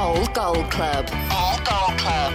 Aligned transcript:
Old 0.00 0.32
Gold 0.32 0.70
Club. 0.70 1.06
Old 1.30 1.62
Gold 1.62 1.98
Club. 1.98 2.34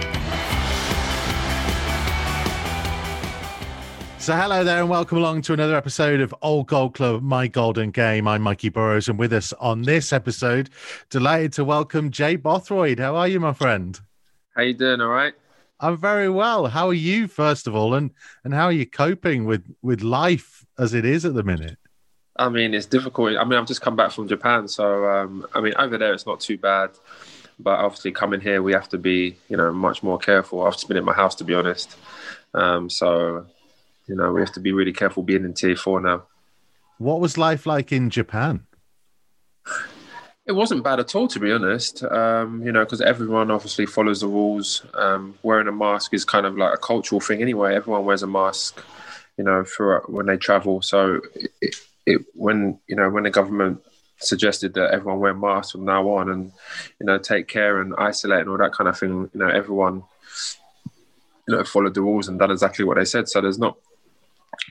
So, 4.20 4.36
hello 4.36 4.62
there, 4.62 4.78
and 4.78 4.88
welcome 4.88 5.18
along 5.18 5.42
to 5.42 5.52
another 5.52 5.74
episode 5.74 6.20
of 6.20 6.32
Old 6.42 6.68
Gold 6.68 6.94
Club, 6.94 7.24
My 7.24 7.48
Golden 7.48 7.90
Game. 7.90 8.28
I'm 8.28 8.42
Mikey 8.42 8.68
Burrows, 8.68 9.08
and 9.08 9.18
with 9.18 9.32
us 9.32 9.52
on 9.54 9.82
this 9.82 10.12
episode, 10.12 10.70
delighted 11.10 11.54
to 11.54 11.64
welcome 11.64 12.12
Jay 12.12 12.36
Bothroyd. 12.36 13.00
How 13.00 13.16
are 13.16 13.26
you, 13.26 13.40
my 13.40 13.52
friend? 13.52 13.98
How 14.54 14.62
you 14.62 14.72
doing? 14.72 15.00
All 15.00 15.08
right. 15.08 15.34
I'm 15.80 15.96
very 15.96 16.28
well. 16.28 16.66
How 16.66 16.86
are 16.86 16.94
you, 16.94 17.26
first 17.26 17.66
of 17.66 17.74
all, 17.74 17.94
and 17.94 18.12
and 18.44 18.54
how 18.54 18.66
are 18.66 18.72
you 18.72 18.86
coping 18.86 19.44
with 19.44 19.64
with 19.82 20.02
life 20.02 20.64
as 20.78 20.94
it 20.94 21.04
is 21.04 21.24
at 21.24 21.34
the 21.34 21.42
minute? 21.42 21.78
I 22.38 22.48
mean, 22.48 22.74
it's 22.74 22.86
difficult. 22.86 23.36
I 23.36 23.44
mean, 23.44 23.58
I've 23.58 23.66
just 23.66 23.80
come 23.80 23.96
back 23.96 24.12
from 24.12 24.28
Japan, 24.28 24.68
so 24.68 25.08
um, 25.08 25.46
I 25.54 25.60
mean, 25.60 25.74
over 25.78 25.98
there 25.98 26.12
it's 26.12 26.26
not 26.26 26.40
too 26.40 26.58
bad, 26.58 26.90
but 27.58 27.78
obviously 27.78 28.12
coming 28.12 28.40
here 28.40 28.62
we 28.62 28.72
have 28.72 28.88
to 28.90 28.98
be, 28.98 29.36
you 29.48 29.56
know, 29.56 29.72
much 29.72 30.02
more 30.02 30.18
careful. 30.18 30.62
I've 30.62 30.74
just 30.74 30.88
been 30.88 30.96
in 30.96 31.04
my 31.04 31.14
house 31.14 31.34
to 31.36 31.44
be 31.44 31.54
honest, 31.54 31.96
um, 32.54 32.90
so 32.90 33.46
you 34.06 34.14
know 34.14 34.32
we 34.32 34.40
have 34.40 34.52
to 34.52 34.60
be 34.60 34.72
really 34.72 34.92
careful 34.92 35.22
being 35.22 35.44
in 35.44 35.54
tier 35.54 35.76
four 35.76 36.00
now. 36.00 36.24
What 36.98 37.20
was 37.20 37.36
life 37.36 37.66
like 37.66 37.92
in 37.92 38.10
Japan? 38.10 38.66
It 40.46 40.52
wasn't 40.52 40.84
bad 40.84 41.00
at 41.00 41.14
all, 41.16 41.26
to 41.28 41.40
be 41.40 41.50
honest. 41.50 42.04
Um, 42.04 42.62
you 42.64 42.70
know, 42.70 42.84
because 42.84 43.00
everyone 43.00 43.50
obviously 43.50 43.84
follows 43.84 44.20
the 44.20 44.28
rules. 44.28 44.84
Um, 44.94 45.36
wearing 45.42 45.66
a 45.66 45.72
mask 45.72 46.14
is 46.14 46.24
kind 46.24 46.46
of 46.46 46.56
like 46.56 46.72
a 46.72 46.78
cultural 46.78 47.20
thing 47.20 47.42
anyway. 47.42 47.74
Everyone 47.74 48.04
wears 48.04 48.22
a 48.22 48.28
mask, 48.28 48.80
you 49.36 49.44
know, 49.44 49.64
for 49.64 50.04
when 50.06 50.26
they 50.26 50.36
travel. 50.36 50.82
So 50.82 51.20
it, 51.60 51.74
it, 52.06 52.24
when 52.34 52.78
you 52.86 52.94
know 52.94 53.10
when 53.10 53.24
the 53.24 53.30
government 53.30 53.82
suggested 54.18 54.74
that 54.74 54.92
everyone 54.92 55.20
wear 55.20 55.34
masks 55.34 55.72
from 55.72 55.84
now 55.84 56.08
on 56.08 56.30
and 56.30 56.52
you 56.98 57.06
know 57.06 57.18
take 57.18 57.48
care 57.48 57.80
and 57.80 57.94
isolate 57.98 58.40
and 58.40 58.48
all 58.48 58.58
that 58.58 58.72
kind 58.72 58.88
of 58.88 58.98
thing, 58.98 59.30
you 59.32 59.40
know, 59.40 59.48
everyone 59.48 60.02
you 61.48 61.56
know 61.56 61.64
followed 61.64 61.94
the 61.94 62.02
rules 62.02 62.28
and 62.28 62.38
done 62.38 62.50
exactly 62.50 62.84
what 62.84 62.96
they 62.96 63.04
said. 63.04 63.28
So 63.28 63.40
there's 63.40 63.58
not 63.58 63.76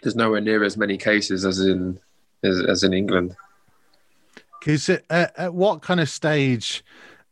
there's 0.01 0.15
nowhere 0.15 0.41
near 0.41 0.63
as 0.63 0.77
many 0.77 0.97
cases 0.97 1.45
as 1.45 1.59
in 1.59 1.99
as, 2.43 2.61
as 2.61 2.83
in 2.83 2.93
England. 2.93 3.35
Because 4.59 4.89
at, 4.89 5.03
at 5.09 5.53
what 5.53 5.81
kind 5.81 5.99
of 5.99 6.09
stage 6.09 6.83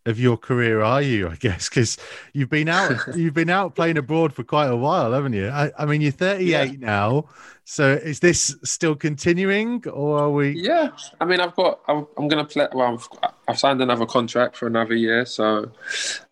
of 0.06 0.20
your 0.20 0.38
career 0.38 0.82
are 0.82 1.02
you? 1.02 1.30
I 1.30 1.36
guess 1.36 1.70
because 1.70 1.98
you've 2.34 2.50
been 2.50 2.70
out, 2.70 2.92
you've 3.16 3.34
been 3.34 3.50
out 3.50 3.76
playing 3.76 3.98
abroad 3.98 4.34
for 4.34 4.44
quite 4.44 4.68
a 4.68 4.76
while, 4.76 5.12
haven't 5.14 5.34
you? 5.34 5.50
I, 5.50 5.72
I 5.78 5.86
mean, 5.86 6.02
you're 6.02 6.12
38 6.12 6.48
yeah. 6.48 6.72
now, 6.78 7.26
so 7.66 7.94
is 7.94 8.20
this 8.20 8.56
still 8.64 8.96
continuing, 8.96 9.88
or 9.88 10.20
are 10.20 10.30
we? 10.30 10.52
Yeah, 10.52 10.90
I 11.22 11.26
mean, 11.26 11.40
I've 11.40 11.56
got, 11.56 11.80
I'm, 11.88 12.08
I'm 12.18 12.28
to 12.46 12.52
play. 12.52 12.68
Well, 12.74 12.94
I've, 12.94 13.32
I've, 13.48 13.60
signed 13.60 13.82
another 13.82 14.06
contract 14.06 14.58
for 14.58 14.68
another 14.68 14.96
year, 14.96 15.26
so 15.26 15.72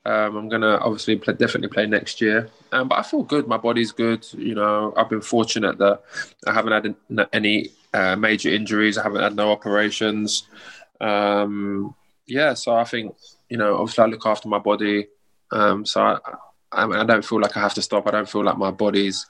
um, 0.06 0.36
I'm 0.36 0.50
to 0.62 0.80
obviously 0.80 1.16
play, 1.18 1.34
definitely 1.34 1.70
play 1.70 1.88
next 1.88 2.22
year. 2.22 2.50
Um, 2.72 2.88
but 2.88 3.00
I 3.00 3.04
feel 3.04 3.24
good. 3.24 3.48
My 3.48 3.58
body's 3.58 3.92
good. 3.92 4.28
You 4.34 4.56
know, 4.56 4.94
I've 4.98 5.10
been 5.10 5.22
fortunate 5.22 5.78
that 5.78 6.04
I 6.48 6.54
haven't 6.54 6.96
had 7.10 7.28
any 7.34 7.70
uh, 7.94 8.16
major 8.16 8.50
injuries. 8.50 8.98
I 8.98 9.04
haven't 9.04 9.22
had 9.22 9.36
no 9.36 9.52
operations. 9.52 10.48
Um, 11.00 11.96
yeah, 12.28 12.54
so 12.54 12.76
I 12.76 12.84
think 12.84 13.16
you 13.52 13.58
know, 13.58 13.78
obviously 13.78 14.04
I 14.04 14.08
look 14.08 14.26
after 14.26 14.48
my 14.48 14.60
body. 14.60 15.08
Um, 15.52 15.86
so 15.86 16.02
I, 16.02 16.18
I, 16.72 16.86
I, 16.86 17.04
don't 17.04 17.26
feel 17.26 17.42
like 17.42 17.58
I 17.58 17.62
have 17.62 17.74
to 17.76 17.82
stop. 17.82 18.08
I 18.08 18.12
don't 18.12 18.30
feel 18.30 18.44
like 18.44 18.58
my 18.58 18.72
body's, 18.72 19.26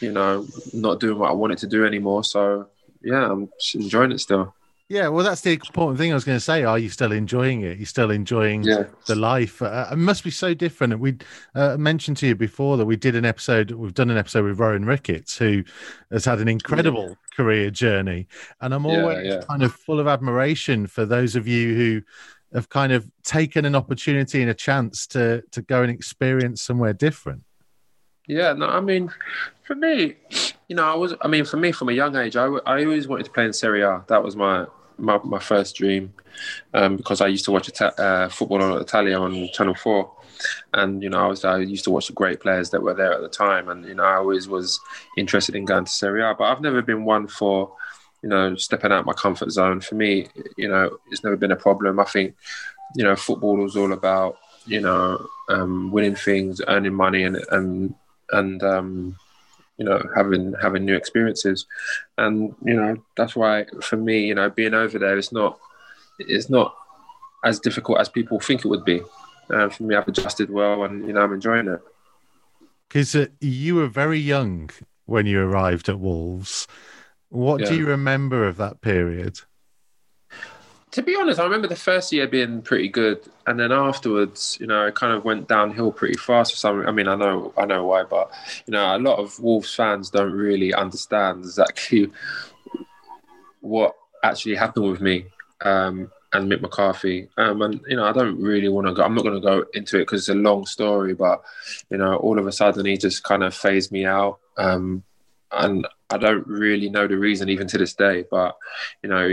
you 0.00 0.12
know, 0.12 0.46
not 0.72 1.00
doing 1.00 1.18
what 1.18 1.30
I 1.30 1.32
want 1.32 1.52
it 1.52 1.58
to 1.60 1.66
do 1.66 1.84
anymore. 1.84 2.24
So 2.24 2.68
yeah, 3.02 3.30
I'm 3.30 3.48
enjoying 3.74 4.12
it 4.12 4.20
still. 4.20 4.54
Yeah, 4.90 5.08
well, 5.08 5.22
that's 5.22 5.42
the 5.42 5.52
important 5.52 5.98
thing 5.98 6.12
I 6.12 6.14
was 6.14 6.24
going 6.24 6.36
to 6.36 6.44
say. 6.44 6.64
Are 6.64 6.78
you 6.78 6.88
still 6.88 7.12
enjoying 7.12 7.60
it? 7.60 7.76
You're 7.76 7.84
still 7.84 8.10
enjoying 8.10 8.62
yeah. 8.62 8.84
the 9.06 9.16
life? 9.16 9.60
Uh, 9.60 9.86
it 9.92 9.96
must 9.96 10.24
be 10.24 10.30
so 10.30 10.54
different. 10.54 10.98
We 10.98 11.18
uh, 11.54 11.76
mentioned 11.76 12.16
to 12.18 12.26
you 12.26 12.34
before 12.34 12.78
that 12.78 12.86
we 12.86 12.96
did 12.96 13.14
an 13.14 13.26
episode. 13.26 13.70
We've 13.70 13.92
done 13.92 14.08
an 14.08 14.16
episode 14.16 14.46
with 14.46 14.58
Rowan 14.58 14.86
Ricketts, 14.86 15.36
who 15.36 15.62
has 16.10 16.24
had 16.24 16.38
an 16.38 16.48
incredible 16.48 17.08
yeah. 17.10 17.14
career 17.36 17.70
journey, 17.70 18.28
and 18.62 18.72
I'm 18.72 18.86
always 18.86 19.26
yeah, 19.26 19.42
kind 19.46 19.62
of 19.62 19.74
full 19.74 20.00
of 20.00 20.06
admiration 20.06 20.86
for 20.86 21.04
those 21.04 21.36
of 21.36 21.46
you 21.46 21.74
who 21.74 22.02
have 22.54 22.68
kind 22.68 22.92
of 22.92 23.10
taken 23.24 23.64
an 23.64 23.74
opportunity 23.74 24.40
and 24.40 24.50
a 24.50 24.54
chance 24.54 25.06
to 25.08 25.42
to 25.50 25.62
go 25.62 25.82
and 25.82 25.90
experience 25.90 26.62
somewhere 26.62 26.92
different. 26.92 27.42
Yeah, 28.26 28.52
no, 28.52 28.66
I 28.66 28.80
mean, 28.80 29.10
for 29.64 29.74
me, 29.74 30.16
you 30.68 30.76
know, 30.76 30.84
I 30.84 30.94
was, 30.94 31.14
I 31.22 31.28
mean, 31.28 31.46
for 31.46 31.56
me, 31.56 31.72
from 31.72 31.88
a 31.88 31.92
young 31.92 32.14
age, 32.14 32.36
I, 32.36 32.44
I 32.44 32.84
always 32.84 33.08
wanted 33.08 33.24
to 33.24 33.30
play 33.30 33.46
in 33.46 33.54
Serie 33.54 33.82
A. 33.82 34.04
That 34.08 34.22
was 34.22 34.36
my 34.36 34.66
my, 34.98 35.18
my 35.24 35.38
first 35.38 35.76
dream 35.76 36.12
um, 36.74 36.96
because 36.96 37.20
I 37.20 37.28
used 37.28 37.44
to 37.46 37.52
watch 37.52 37.68
Ita- 37.68 38.00
uh, 38.00 38.28
football 38.28 38.62
on 38.62 38.80
Italia 38.80 39.18
on 39.18 39.48
Channel 39.52 39.74
Four, 39.74 40.12
and 40.74 41.02
you 41.02 41.08
know, 41.08 41.18
I 41.18 41.26
was 41.26 41.44
I 41.44 41.58
used 41.58 41.84
to 41.84 41.90
watch 41.90 42.08
the 42.08 42.12
great 42.12 42.40
players 42.40 42.68
that 42.70 42.82
were 42.82 42.94
there 42.94 43.12
at 43.12 43.22
the 43.22 43.28
time, 43.28 43.68
and 43.68 43.84
you 43.86 43.94
know, 43.94 44.04
I 44.04 44.16
always 44.16 44.46
was 44.46 44.78
interested 45.16 45.54
in 45.54 45.64
going 45.64 45.86
to 45.86 45.90
Serie 45.90 46.22
A. 46.22 46.34
But 46.34 46.44
I've 46.44 46.60
never 46.60 46.82
been 46.82 47.04
one 47.04 47.28
for 47.28 47.74
you 48.22 48.28
know, 48.28 48.56
stepping 48.56 48.92
out 48.92 49.06
my 49.06 49.12
comfort 49.12 49.50
zone 49.50 49.80
for 49.80 49.94
me, 49.94 50.28
you 50.56 50.68
know, 50.68 50.98
it's 51.10 51.22
never 51.22 51.36
been 51.36 51.52
a 51.52 51.56
problem. 51.56 52.00
I 52.00 52.04
think, 52.04 52.34
you 52.94 53.04
know, 53.04 53.16
football 53.16 53.56
was 53.56 53.76
all 53.76 53.92
about, 53.92 54.38
you 54.66 54.80
know, 54.80 55.26
um, 55.48 55.90
winning 55.90 56.14
things, 56.14 56.60
earning 56.66 56.94
money, 56.94 57.22
and 57.22 57.36
and 57.50 57.94
and 58.30 58.62
um, 58.62 59.16
you 59.78 59.84
know, 59.84 60.02
having 60.14 60.54
having 60.60 60.84
new 60.84 60.96
experiences, 60.96 61.66
and 62.16 62.54
you 62.64 62.74
know, 62.74 62.96
that's 63.16 63.36
why 63.36 63.66
for 63.80 63.96
me, 63.96 64.26
you 64.26 64.34
know, 64.34 64.50
being 64.50 64.74
over 64.74 64.98
there, 64.98 65.16
it's 65.16 65.32
not 65.32 65.58
it's 66.18 66.50
not 66.50 66.74
as 67.44 67.60
difficult 67.60 68.00
as 68.00 68.08
people 68.08 68.40
think 68.40 68.64
it 68.64 68.68
would 68.68 68.84
be. 68.84 69.00
Uh, 69.50 69.68
for 69.68 69.84
me, 69.84 69.94
I've 69.94 70.08
adjusted 70.08 70.50
well, 70.50 70.84
and 70.84 71.06
you 71.06 71.12
know, 71.12 71.22
I'm 71.22 71.32
enjoying 71.32 71.68
it. 71.68 71.80
Because 72.88 73.14
uh, 73.14 73.26
you 73.40 73.76
were 73.76 73.86
very 73.86 74.18
young 74.18 74.70
when 75.06 75.26
you 75.26 75.40
arrived 75.40 75.88
at 75.88 75.98
Wolves. 75.98 76.66
What 77.30 77.60
yeah. 77.60 77.68
do 77.68 77.76
you 77.76 77.86
remember 77.86 78.46
of 78.46 78.56
that 78.56 78.80
period? 78.80 79.40
To 80.92 81.02
be 81.02 81.14
honest, 81.16 81.38
I 81.38 81.44
remember 81.44 81.68
the 81.68 81.76
first 81.76 82.12
year 82.12 82.26
being 82.26 82.62
pretty 82.62 82.88
good, 82.88 83.20
and 83.46 83.60
then 83.60 83.72
afterwards, 83.72 84.56
you 84.58 84.66
know, 84.66 84.86
it 84.86 84.94
kind 84.94 85.12
of 85.12 85.24
went 85.24 85.46
downhill 85.46 85.92
pretty 85.92 86.16
fast. 86.16 86.52
For 86.52 86.56
some, 86.56 86.86
I 86.86 86.92
mean, 86.92 87.08
I 87.08 87.14
know, 87.14 87.52
I 87.58 87.66
know 87.66 87.84
why, 87.84 88.04
but 88.04 88.30
you 88.66 88.72
know, 88.72 88.96
a 88.96 88.98
lot 88.98 89.18
of 89.18 89.38
Wolves 89.38 89.74
fans 89.74 90.08
don't 90.08 90.32
really 90.32 90.72
understand 90.72 91.40
exactly 91.40 92.10
what 93.60 93.94
actually 94.22 94.54
happened 94.54 94.90
with 94.90 95.00
me 95.00 95.26
um, 95.60 96.10
and 96.32 96.50
Mick 96.50 96.62
McCarthy. 96.62 97.28
Um, 97.36 97.60
and 97.60 97.80
you 97.86 97.96
know, 97.96 98.04
I 98.04 98.12
don't 98.12 98.40
really 98.40 98.68
want 98.68 98.86
to 98.86 98.94
go. 98.94 99.02
I'm 99.02 99.14
not 99.14 99.24
going 99.24 99.40
to 99.40 99.46
go 99.46 99.66
into 99.74 99.96
it 99.96 100.06
because 100.06 100.22
it's 100.22 100.28
a 100.30 100.34
long 100.34 100.64
story. 100.64 101.12
But 101.14 101.42
you 101.90 101.98
know, 101.98 102.16
all 102.16 102.38
of 102.38 102.46
a 102.46 102.52
sudden, 102.52 102.86
he 102.86 102.96
just 102.96 103.24
kind 103.24 103.44
of 103.44 103.54
phased 103.54 103.92
me 103.92 104.06
out. 104.06 104.38
Um, 104.56 105.04
and 105.52 105.86
I 106.10 106.18
don't 106.18 106.46
really 106.46 106.88
know 106.88 107.06
the 107.06 107.18
reason 107.18 107.48
even 107.48 107.66
to 107.68 107.78
this 107.78 107.94
day. 107.94 108.24
But 108.30 108.56
you 109.02 109.08
know, 109.08 109.26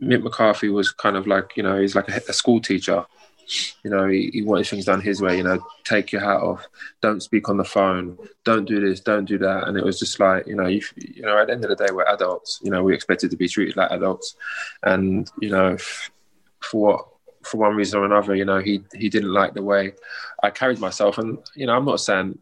Mick 0.00 0.22
McCarthy 0.22 0.68
was 0.68 0.92
kind 0.92 1.16
of 1.16 1.26
like 1.26 1.56
you 1.56 1.62
know 1.62 1.80
he's 1.80 1.94
like 1.94 2.08
a, 2.08 2.20
a 2.28 2.32
school 2.32 2.60
teacher. 2.60 3.04
You 3.82 3.90
know, 3.90 4.06
he, 4.06 4.28
he, 4.30 4.42
wanted 4.42 4.66
things 4.66 4.84
done 4.84 5.00
his 5.00 5.22
way. 5.22 5.38
You 5.38 5.42
know, 5.42 5.66
take 5.82 6.12
your 6.12 6.20
hat 6.20 6.42
off, 6.42 6.66
don't 7.00 7.22
speak 7.22 7.48
on 7.48 7.56
the 7.56 7.64
phone, 7.64 8.18
don't 8.44 8.66
do 8.66 8.78
this, 8.78 9.00
don't 9.00 9.24
do 9.24 9.38
that. 9.38 9.66
And 9.66 9.78
it 9.78 9.82
was 9.82 9.98
just 9.98 10.20
like 10.20 10.46
you 10.46 10.54
know, 10.54 10.66
you, 10.66 10.82
you 10.96 11.22
know, 11.22 11.38
at 11.38 11.46
the 11.46 11.54
end 11.54 11.64
of 11.64 11.70
the 11.70 11.86
day, 11.86 11.90
we're 11.92 12.04
adults. 12.04 12.60
You 12.62 12.70
know, 12.70 12.82
we 12.82 12.94
expected 12.94 13.30
to 13.30 13.38
be 13.38 13.48
treated 13.48 13.76
like 13.76 13.90
adults, 13.90 14.36
and 14.82 15.30
you 15.40 15.50
know, 15.50 15.78
for 16.60 16.80
what 16.80 17.08
for 17.42 17.56
one 17.56 17.74
reason 17.74 18.00
or 18.00 18.04
another, 18.04 18.34
you 18.34 18.44
know, 18.44 18.58
he 18.58 18.82
he 18.94 19.08
didn't 19.08 19.32
like 19.32 19.54
the 19.54 19.62
way 19.62 19.92
I 20.42 20.50
carried 20.50 20.78
myself. 20.78 21.18
And 21.18 21.38
you 21.54 21.66
know, 21.66 21.74
I'm 21.74 21.86
not 21.86 22.00
saying 22.00 22.38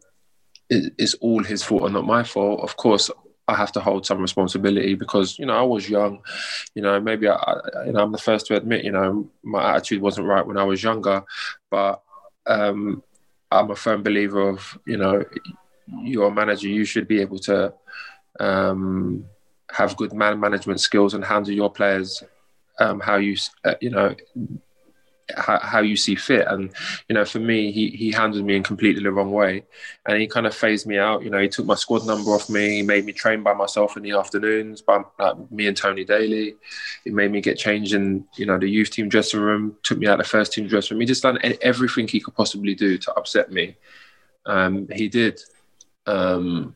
it's 0.69 1.15
all 1.15 1.43
his 1.43 1.63
fault 1.63 1.85
and 1.85 1.95
not 1.95 2.07
my 2.07 2.23
fault. 2.23 2.61
Of 2.61 2.77
course, 2.77 3.11
I 3.49 3.55
have 3.55 3.73
to 3.73 3.81
hold 3.81 4.05
some 4.05 4.21
responsibility 4.21 4.95
because 4.95 5.39
you 5.39 5.47
know 5.47 5.57
I 5.57 5.63
was 5.63 5.89
young. 5.89 6.21
You 6.75 6.83
know, 6.83 7.01
maybe 7.01 7.29
I, 7.29 7.35
I 7.35 7.85
you 7.87 7.93
know 7.93 8.03
I'm 8.03 8.13
the 8.13 8.19
first 8.19 8.47
to 8.47 8.57
admit 8.57 8.85
you 8.85 8.93
know 8.93 9.29
my 9.43 9.75
attitude 9.75 10.03
wasn't 10.03 10.27
right 10.27 10.47
when 10.47 10.59
I 10.59 10.65
was 10.65 10.83
younger, 10.83 11.25
but 11.71 12.03
um, 12.47 13.03
I'm 13.51 13.71
a 13.71 13.77
firm 13.77 14.03
believer 14.03 14.49
of 14.49 14.79
you 14.87 14.97
know 14.97 15.25
you're 16.03 16.29
a 16.29 16.35
manager. 16.35 16.69
You 16.69 16.85
should 16.85 17.07
be 17.07 17.21
able 17.21 17.39
to 17.41 17.73
um, 18.41 19.25
have 19.71 19.97
good 19.97 20.13
man 20.13 20.41
management 20.41 20.81
skills 20.81 21.15
and 21.15 21.25
handle 21.25 21.53
your 21.53 21.71
players 21.71 22.23
um, 22.79 23.01
how 23.01 23.17
you 23.17 23.37
uh, 23.65 23.75
you 23.81 23.91
know 23.91 24.15
how, 25.35 25.59
how, 25.59 25.81
you 25.81 25.97
see 25.97 26.15
fit. 26.15 26.47
And 26.47 26.71
you 27.09 27.15
know, 27.15 27.25
for 27.25 27.39
me, 27.39 27.73
he 27.73 27.91
he 27.91 28.13
handled 28.13 28.45
me 28.45 28.57
in 28.57 28.63
completely 28.63 29.03
the 29.03 29.13
wrong 29.13 29.33
way, 29.33 29.65
and 30.07 30.21
he 30.21 30.27
kind 30.27 30.47
of 30.47 30.55
phased 30.55 30.87
me 30.87 30.99
out. 30.99 31.23
You 31.23 31.31
know, 31.31 31.41
he 31.41 31.49
took 31.49 31.67
my 31.67 31.75
squad 31.75 32.07
number 32.07 32.31
off 32.31 32.49
me. 32.49 32.77
He 32.77 32.83
made 32.83 33.05
me 33.05 33.13
train 33.13 33.43
by 33.43 33.55
myself 33.55 33.97
in 33.97 34.03
the 34.03 34.13
afternoons, 34.13 34.83
by 34.83 35.03
like, 35.19 35.51
me 35.51 35.67
and 35.67 35.77
Tony 35.77 36.05
Daly. 36.05 36.55
He 37.05 37.11
made 37.11 37.33
me 37.33 37.41
get 37.41 37.59
changed 37.59 37.95
in 37.95 38.25
you 38.37 38.47
know 38.47 38.59
the 38.59 38.69
youth 38.69 38.91
team 38.91 39.09
dressing 39.09 39.41
room. 39.41 39.77
Took 39.83 39.99
me 39.99 40.07
out 40.07 40.19
the 40.19 40.25
first 40.25 40.53
team 40.53 40.69
dressing 40.69 40.95
room. 40.95 41.01
He 41.01 41.07
just 41.07 41.23
done 41.23 41.39
everything 41.61 42.07
he 42.09 42.21
could 42.21 42.35
possibly 42.35 42.75
do 42.75 42.99
to 42.99 43.15
upset 43.15 43.51
me. 43.51 43.77
Um, 44.45 44.89
he 44.93 45.09
did. 45.09 45.41
Um, 46.07 46.75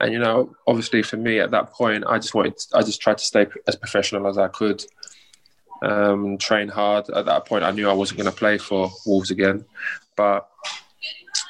and 0.00 0.12
you 0.12 0.18
know, 0.18 0.54
obviously 0.66 1.02
for 1.02 1.16
me 1.16 1.38
at 1.38 1.52
that 1.52 1.72
point, 1.72 2.04
I 2.06 2.18
just 2.18 2.34
wanted, 2.34 2.54
I 2.74 2.82
just 2.82 3.00
tried 3.00 3.18
to 3.18 3.24
stay 3.24 3.46
as 3.66 3.76
professional 3.76 4.26
as 4.26 4.38
I 4.38 4.48
could 4.48 4.84
um, 5.82 6.38
train 6.38 6.68
hard. 6.68 7.10
At 7.10 7.26
that 7.26 7.46
point, 7.46 7.64
I 7.64 7.70
knew 7.70 7.88
I 7.88 7.92
wasn't 7.92 8.18
going 8.20 8.30
to 8.30 8.36
play 8.36 8.58
for 8.58 8.90
Wolves 9.04 9.30
again, 9.30 9.64
but 10.16 10.48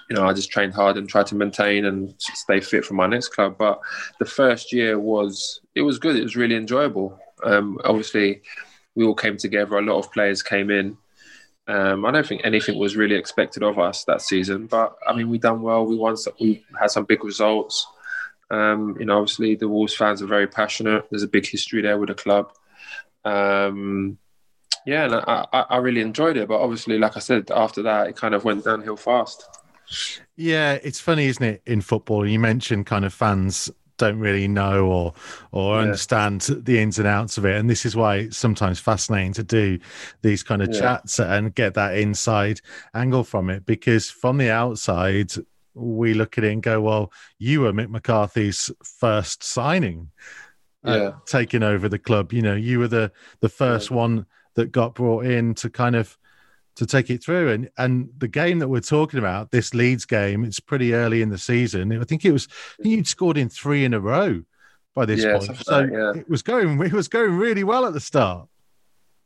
you 0.09 0.17
know, 0.17 0.27
I 0.27 0.33
just 0.33 0.51
trained 0.51 0.75
hard 0.75 0.97
and 0.97 1.09
tried 1.09 1.27
to 1.29 1.35
maintain 1.35 1.87
and 1.87 2.15
stay 2.19 2.61
fit 2.61 2.85
for 2.85 2.95
my 2.95 3.07
next 3.07 3.29
club. 3.29 3.57
But 3.59 3.81
the 4.19 4.27
first 4.27 4.73
year 4.73 4.99
was 4.99 5.61
it 5.75 5.83
was 5.83 5.99
good. 5.99 6.17
It 6.17 6.23
was 6.23 6.37
really 6.37 6.57
enjoyable. 6.57 7.19
Um, 7.45 7.79
obviously, 7.85 8.43
we 8.95 9.05
all 9.05 9.15
came 9.15 9.37
together. 9.37 9.79
A 9.79 9.83
lot 9.83 9.99
of 9.99 10.13
players 10.13 10.43
came 10.43 10.71
in. 10.71 10.97
Um, 11.69 12.05
I 12.05 12.11
don't 12.11 12.27
think 12.27 12.43
anything 12.45 12.79
was 12.79 12.97
really 12.97 13.15
expected 13.15 13.63
of 13.63 13.79
us 13.79 14.05
that 14.05 14.21
season, 14.21 14.67
but 14.67 14.97
I 15.07 15.15
mean, 15.15 15.31
we 15.31 15.39
done 15.39 15.63
well. 15.63 15.87
We 15.87 15.97
won. 15.97 16.17
We 16.41 16.65
had 16.79 16.91
some 16.91 17.05
big 17.05 17.25
results. 17.25 17.87
Um, 18.51 18.97
you 18.99 19.07
know, 19.07 19.19
obviously 19.19 19.55
the 19.55 19.69
Wolves 19.69 19.95
fans 19.95 20.21
are 20.21 20.27
very 20.27 20.47
passionate. 20.47 21.07
There's 21.11 21.23
a 21.23 21.29
big 21.29 21.47
history 21.47 21.81
there 21.81 21.99
with 21.99 22.09
the 22.09 22.15
club. 22.15 22.53
Um, 23.25 24.19
yeah, 24.87 25.05
and 25.05 25.15
I, 25.15 25.47
I, 25.53 25.61
I 25.71 25.77
really 25.79 26.01
enjoyed 26.01 26.37
it. 26.37 26.49
But 26.49 26.61
obviously, 26.61 26.99
like 26.99 27.17
I 27.17 27.21
said, 27.21 27.51
after 27.51 27.83
that, 27.83 28.09
it 28.09 28.17
kind 28.17 28.35
of 28.35 28.45
went 28.45 28.65
downhill 28.65 28.97
fast. 28.97 29.45
Yeah, 30.37 30.79
it's 30.83 31.01
funny, 31.01 31.27
isn't 31.27 31.45
it? 31.45 31.63
In 31.67 31.81
football, 31.81 32.27
you 32.27 32.39
mentioned 32.39 32.87
kind 32.87 33.05
of 33.05 33.13
fans 33.13 33.71
don't 33.99 34.19
really 34.19 34.49
know 34.49 34.87
or 34.87 35.15
or 35.53 35.77
yeah. 35.77 35.83
understand 35.83 36.41
the 36.41 36.81
ins 36.81 36.99
and 36.99 37.07
outs 37.07 37.39
of 37.39 37.45
it 37.45 37.57
and 37.57 37.71
this 37.71 37.85
is 37.87 37.95
why 37.95 38.17
it's 38.17 38.37
sometimes 38.37 38.81
fascinating 38.81 39.33
to 39.33 39.45
do 39.45 39.79
these 40.23 40.43
kind 40.43 40.61
of 40.61 40.69
yeah. 40.73 40.81
chats 40.81 41.21
and 41.21 41.55
get 41.55 41.75
that 41.75 41.97
inside 41.97 42.61
angle 42.95 43.23
from 43.23 43.49
it 43.49 43.65
because 43.65 44.11
from 44.11 44.39
the 44.39 44.51
outside 44.51 45.31
we 45.75 46.15
look 46.15 46.37
at 46.37 46.43
it 46.43 46.53
and 46.53 46.63
go 46.63 46.81
well 46.81 47.13
you 47.39 47.61
were 47.61 47.73
mick 47.73 47.89
mccarthy's 47.89 48.73
first 48.83 49.45
signing 49.45 50.11
uh, 50.87 50.97
yeah. 50.97 51.13
taking 51.27 51.63
over 51.63 51.89
the 51.89 51.99
club 51.99 52.33
you 52.33 52.43
know 52.43 52.55
you 52.55 52.79
were 52.79 52.89
the 52.89 53.11
the 53.41 53.49
first 53.49 53.91
yeah. 53.91 53.97
one 53.97 54.27
that 54.55 54.73
got 54.73 54.95
brought 54.95 55.25
in 55.25 55.55
to 55.55 55.71
kind 55.71 55.97
of 55.97 56.19
to 56.77 56.87
take 56.87 57.11
it 57.11 57.23
through. 57.23 57.51
And 57.51 57.71
and 57.79 58.11
the 58.19 58.29
game 58.29 58.59
that 58.61 58.69
we're 58.69 58.81
talking 58.81 59.19
about, 59.19 59.51
this 59.51 59.75
Leeds 59.75 60.05
game, 60.05 60.45
it's 60.45 60.61
pretty 60.61 60.95
early 60.95 61.23
in 61.23 61.31
the 61.31 61.39
season. 61.39 61.99
I 62.01 62.05
think 62.05 62.25
it 62.25 62.33
was 62.33 62.49
you'd 62.81 63.07
scored 63.07 63.37
in 63.37 63.49
three 63.49 63.85
in 63.85 63.95
a 63.95 64.01
row 64.01 64.43
by 64.95 65.07
this 65.07 65.25
yeah, 65.25 65.39
point. 65.39 65.57
So 65.59 65.81
yeah. 65.81 66.21
it 66.21 66.29
was 66.29 66.43
going 66.43 66.81
it 66.83 66.93
was 66.93 67.09
going 67.09 67.37
really 67.37 67.65
well 67.65 67.87
at 67.87 67.93
the 67.93 68.01
start. 68.01 68.49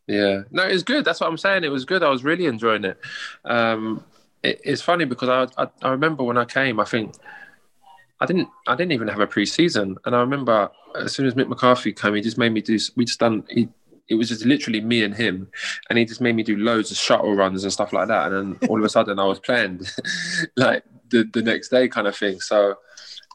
Yeah, 0.07 0.43
no, 0.53 0.63
it 0.65 0.73
was 0.73 0.85
good. 0.85 1.05
That's 1.05 1.21
what 1.21 1.29
I'm 1.29 1.39
saying. 1.39 1.65
It 1.65 1.73
was 1.73 1.85
good. 1.85 2.03
I 2.03 2.11
was 2.11 2.23
really 2.23 2.47
enjoying 2.47 2.85
it. 2.85 2.99
Um, 3.45 4.05
it 4.43 4.61
it's 4.65 4.83
funny 4.83 5.05
because 5.05 5.29
I, 5.29 5.63
I 5.63 5.69
I 5.83 5.91
remember 5.91 6.23
when 6.25 6.39
I 6.39 6.45
came, 6.45 6.81
I 6.81 6.85
think. 6.85 7.15
I 8.21 8.27
didn't. 8.27 8.49
I 8.67 8.75
didn't 8.75 8.93
even 8.93 9.09
have 9.09 9.21
a 9.21 9.27
pre-season, 9.27 9.97
and 10.05 10.17
I 10.17 10.21
remember 10.21 10.71
as 10.95 11.13
soon 11.13 11.27
as 11.27 11.35
Mick 11.35 11.49
McCarthy 11.49 11.93
came, 11.93 12.15
he 12.15 12.21
just 12.21 12.39
made 12.39 12.53
me 12.53 12.61
do. 12.61 12.79
We 12.97 13.05
just 13.05 13.21
done. 13.21 13.45
He 13.49 13.69
it 14.09 14.15
was 14.15 14.29
just 14.29 14.45
literally 14.45 14.81
me 14.81 15.03
and 15.03 15.15
him, 15.15 15.49
and 15.89 15.99
he 15.99 16.05
just 16.05 16.21
made 16.21 16.37
me 16.37 16.43
do 16.43 16.57
loads 16.57 16.91
of 16.91 16.97
shuttle 16.97 17.35
runs 17.35 17.65
and 17.65 17.73
stuff 17.73 17.93
like 17.93 18.09
that. 18.09 18.33
And 18.33 18.57
then 18.61 18.69
all 18.71 18.79
of 18.79 18.85
a 18.85 18.89
sudden, 18.89 19.19
I 19.19 19.25
was 19.25 19.41
playing 19.41 19.83
like 20.57 20.85
the 21.11 21.29
the 21.33 21.43
next 21.43 21.69
day 21.69 21.89
kind 21.89 22.07
of 22.07 22.17
thing. 22.17 22.41
So 22.41 22.77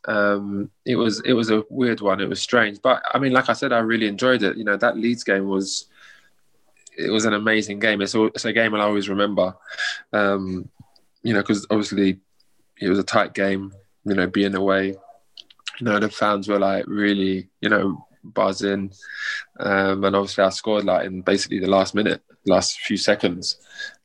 um, 0.08 0.72
it 0.86 0.96
was 0.96 1.22
it 1.26 1.34
was 1.34 1.52
a 1.52 1.64
weird 1.70 2.02
one. 2.02 2.22
It 2.22 2.30
was 2.30 2.42
strange, 2.42 2.82
but 2.82 3.04
I 3.14 3.20
mean, 3.20 3.34
like 3.34 3.50
I 3.50 3.54
said, 3.54 3.74
I 3.74 3.80
really 3.80 4.08
enjoyed 4.08 4.44
it. 4.44 4.58
You 4.58 4.64
know, 4.64 4.78
that 4.78 4.98
Leeds 4.98 5.24
game 5.24 5.48
was 5.48 5.88
it 6.98 7.12
was 7.12 7.26
an 7.26 7.34
amazing 7.34 7.80
game. 7.80 8.02
It's 8.02 8.16
a, 8.16 8.26
it's 8.26 8.46
a 8.46 8.54
game 8.54 8.74
I'll 8.74 8.82
always 8.82 9.10
remember. 9.10 9.56
Um, 10.14 10.70
you 11.24 11.34
know, 11.34 11.42
because 11.42 11.66
obviously 11.70 12.20
it 12.80 12.90
was 12.90 13.00
a 13.00 13.04
tight 13.04 13.34
game. 13.34 13.74
You 14.06 14.16
know, 14.16 14.28
being 14.28 14.56
away. 14.56 14.96
You 15.80 15.86
know, 15.86 16.00
the 16.00 16.10
fans 16.10 16.48
were 16.48 16.60
like 16.60 16.86
really, 16.88 17.50
you 17.62 17.70
know, 17.70 18.06
buzzing. 18.24 18.92
Um, 19.60 20.04
and 20.04 20.16
obviously, 20.16 20.44
I 20.44 20.50
scored 20.50 20.86
like 20.86 21.06
in 21.06 21.22
basically 21.22 21.60
the 21.60 21.70
last 21.70 21.96
minute, 21.96 22.22
last 22.46 22.80
few 22.82 22.98
seconds. 22.98 23.58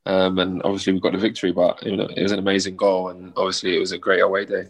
Um, 0.04 0.38
and 0.38 0.62
obviously, 0.64 0.93
we 0.93 1.00
got 1.00 1.12
the 1.12 1.19
victory, 1.19 1.52
but 1.52 1.84
you 1.84 1.96
know, 1.96 2.08
it 2.16 2.22
was 2.22 2.32
an 2.32 2.38
amazing 2.38 2.76
goal. 2.76 3.08
And 3.08 3.32
obviously, 3.37 3.76
it 3.76 3.81
was 3.81 3.93
a 3.93 3.98
great 3.98 4.20
away 4.20 4.44
day. 4.44 4.66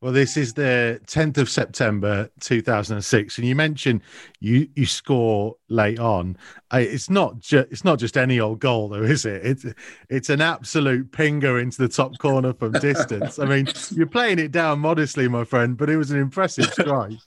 Well, 0.00 0.12
this 0.12 0.36
is 0.36 0.54
the 0.54 1.00
10th 1.06 1.38
of 1.38 1.50
September 1.50 2.30
2006, 2.38 3.36
and 3.36 3.46
you 3.46 3.56
mentioned 3.56 4.02
you 4.38 4.68
you 4.76 4.86
score 4.86 5.56
late 5.68 5.98
on. 5.98 6.36
It's 6.72 7.10
not 7.10 7.40
just 7.40 7.66
it's 7.72 7.84
not 7.84 7.98
just 7.98 8.16
any 8.16 8.38
old 8.38 8.60
goal, 8.60 8.88
though, 8.88 9.02
is 9.02 9.26
it? 9.26 9.44
It's 9.44 9.66
it's 10.08 10.30
an 10.30 10.40
absolute 10.40 11.10
pinger 11.10 11.60
into 11.60 11.78
the 11.78 11.88
top 11.88 12.16
corner 12.18 12.52
from 12.52 12.72
distance. 12.72 13.40
I 13.40 13.46
mean, 13.46 13.66
you're 13.90 14.06
playing 14.06 14.38
it 14.38 14.52
down 14.52 14.78
modestly, 14.78 15.26
my 15.26 15.42
friend, 15.42 15.76
but 15.76 15.90
it 15.90 15.96
was 15.96 16.12
an 16.12 16.20
impressive 16.20 16.72
strike. 16.72 17.18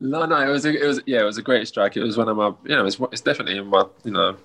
No, 0.00 0.24
no, 0.24 0.40
it 0.40 0.48
was 0.48 0.64
a, 0.64 0.82
it 0.82 0.86
was 0.86 1.02
yeah, 1.04 1.20
it 1.20 1.24
was 1.24 1.36
a 1.36 1.42
great 1.42 1.68
strike. 1.68 1.98
It 1.98 2.02
was 2.02 2.16
one 2.16 2.30
of 2.30 2.36
my 2.38 2.54
you 2.64 2.76
know 2.76 2.86
it's 2.86 2.98
it's 3.12 3.20
definitely 3.20 3.58
in 3.58 3.66
my 3.66 3.84
you 4.04 4.12
know 4.12 4.38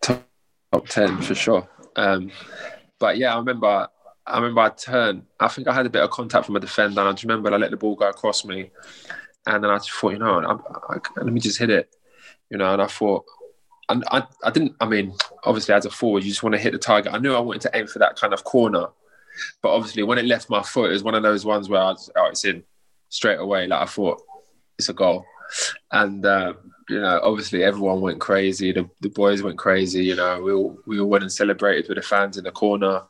top, 0.00 0.24
top 0.70 0.86
ten 0.86 1.20
for 1.22 1.34
sure. 1.34 1.68
Um, 1.96 2.30
but 3.00 3.18
yeah, 3.18 3.34
I 3.34 3.38
remember 3.38 3.88
I 4.26 4.36
remember 4.36 4.60
I 4.60 4.70
turned. 4.70 5.22
I 5.38 5.48
think 5.48 5.68
I 5.68 5.74
had 5.74 5.86
a 5.86 5.90
bit 5.90 6.02
of 6.02 6.10
contact 6.10 6.46
from 6.46 6.56
a 6.56 6.60
defender, 6.60 7.00
and 7.00 7.08
I 7.08 7.12
just 7.12 7.24
remember 7.24 7.52
I 7.52 7.56
let 7.56 7.70
the 7.70 7.76
ball 7.76 7.94
go 7.94 8.08
across 8.08 8.44
me, 8.44 8.70
and 9.46 9.62
then 9.62 9.70
I 9.70 9.76
just 9.76 9.92
thought, 9.92 10.12
you 10.12 10.18
know, 10.18 10.40
I, 10.40 10.94
I, 10.94 10.98
let 11.16 11.32
me 11.32 11.40
just 11.40 11.58
hit 11.58 11.70
it, 11.70 11.94
you 12.50 12.58
know. 12.58 12.72
And 12.72 12.82
I 12.82 12.86
thought, 12.86 13.24
and 13.88 14.04
I, 14.10 14.24
I 14.42 14.50
didn't. 14.50 14.74
I 14.80 14.86
mean, 14.86 15.14
obviously, 15.44 15.74
as 15.74 15.86
a 15.86 15.90
forward, 15.90 16.24
you 16.24 16.30
just 16.30 16.42
want 16.42 16.54
to 16.54 16.60
hit 16.60 16.72
the 16.72 16.78
target. 16.78 17.14
I 17.14 17.18
knew 17.18 17.34
I 17.34 17.40
wanted 17.40 17.62
to 17.62 17.70
aim 17.74 17.86
for 17.86 18.00
that 18.00 18.16
kind 18.16 18.32
of 18.32 18.42
corner, 18.42 18.86
but 19.62 19.70
obviously, 19.70 20.02
when 20.02 20.18
it 20.18 20.24
left 20.24 20.50
my 20.50 20.62
foot, 20.62 20.90
it 20.90 20.94
was 20.94 21.04
one 21.04 21.14
of 21.14 21.22
those 21.22 21.44
ones 21.44 21.68
where 21.68 21.80
I 21.80 21.90
was, 21.90 22.10
oh, 22.16 22.26
it's 22.26 22.44
in 22.44 22.64
straight 23.08 23.38
away. 23.38 23.66
Like 23.66 23.82
I 23.82 23.86
thought, 23.86 24.22
it's 24.78 24.88
a 24.88 24.92
goal. 24.92 25.24
And 25.92 26.24
uh, 26.24 26.54
you 26.88 27.00
know, 27.00 27.20
obviously 27.22 27.64
everyone 27.64 28.00
went 28.00 28.20
crazy. 28.20 28.72
The, 28.72 28.88
the 29.00 29.08
boys 29.08 29.42
went 29.42 29.58
crazy. 29.58 30.04
You 30.04 30.16
know, 30.16 30.40
we 30.40 30.52
all 30.52 30.78
we 30.86 31.00
all 31.00 31.08
went 31.08 31.22
and 31.22 31.32
celebrated 31.32 31.88
with 31.88 31.96
the 31.96 32.02
fans 32.02 32.36
in 32.36 32.44
the 32.44 32.52
corner. 32.52 33.02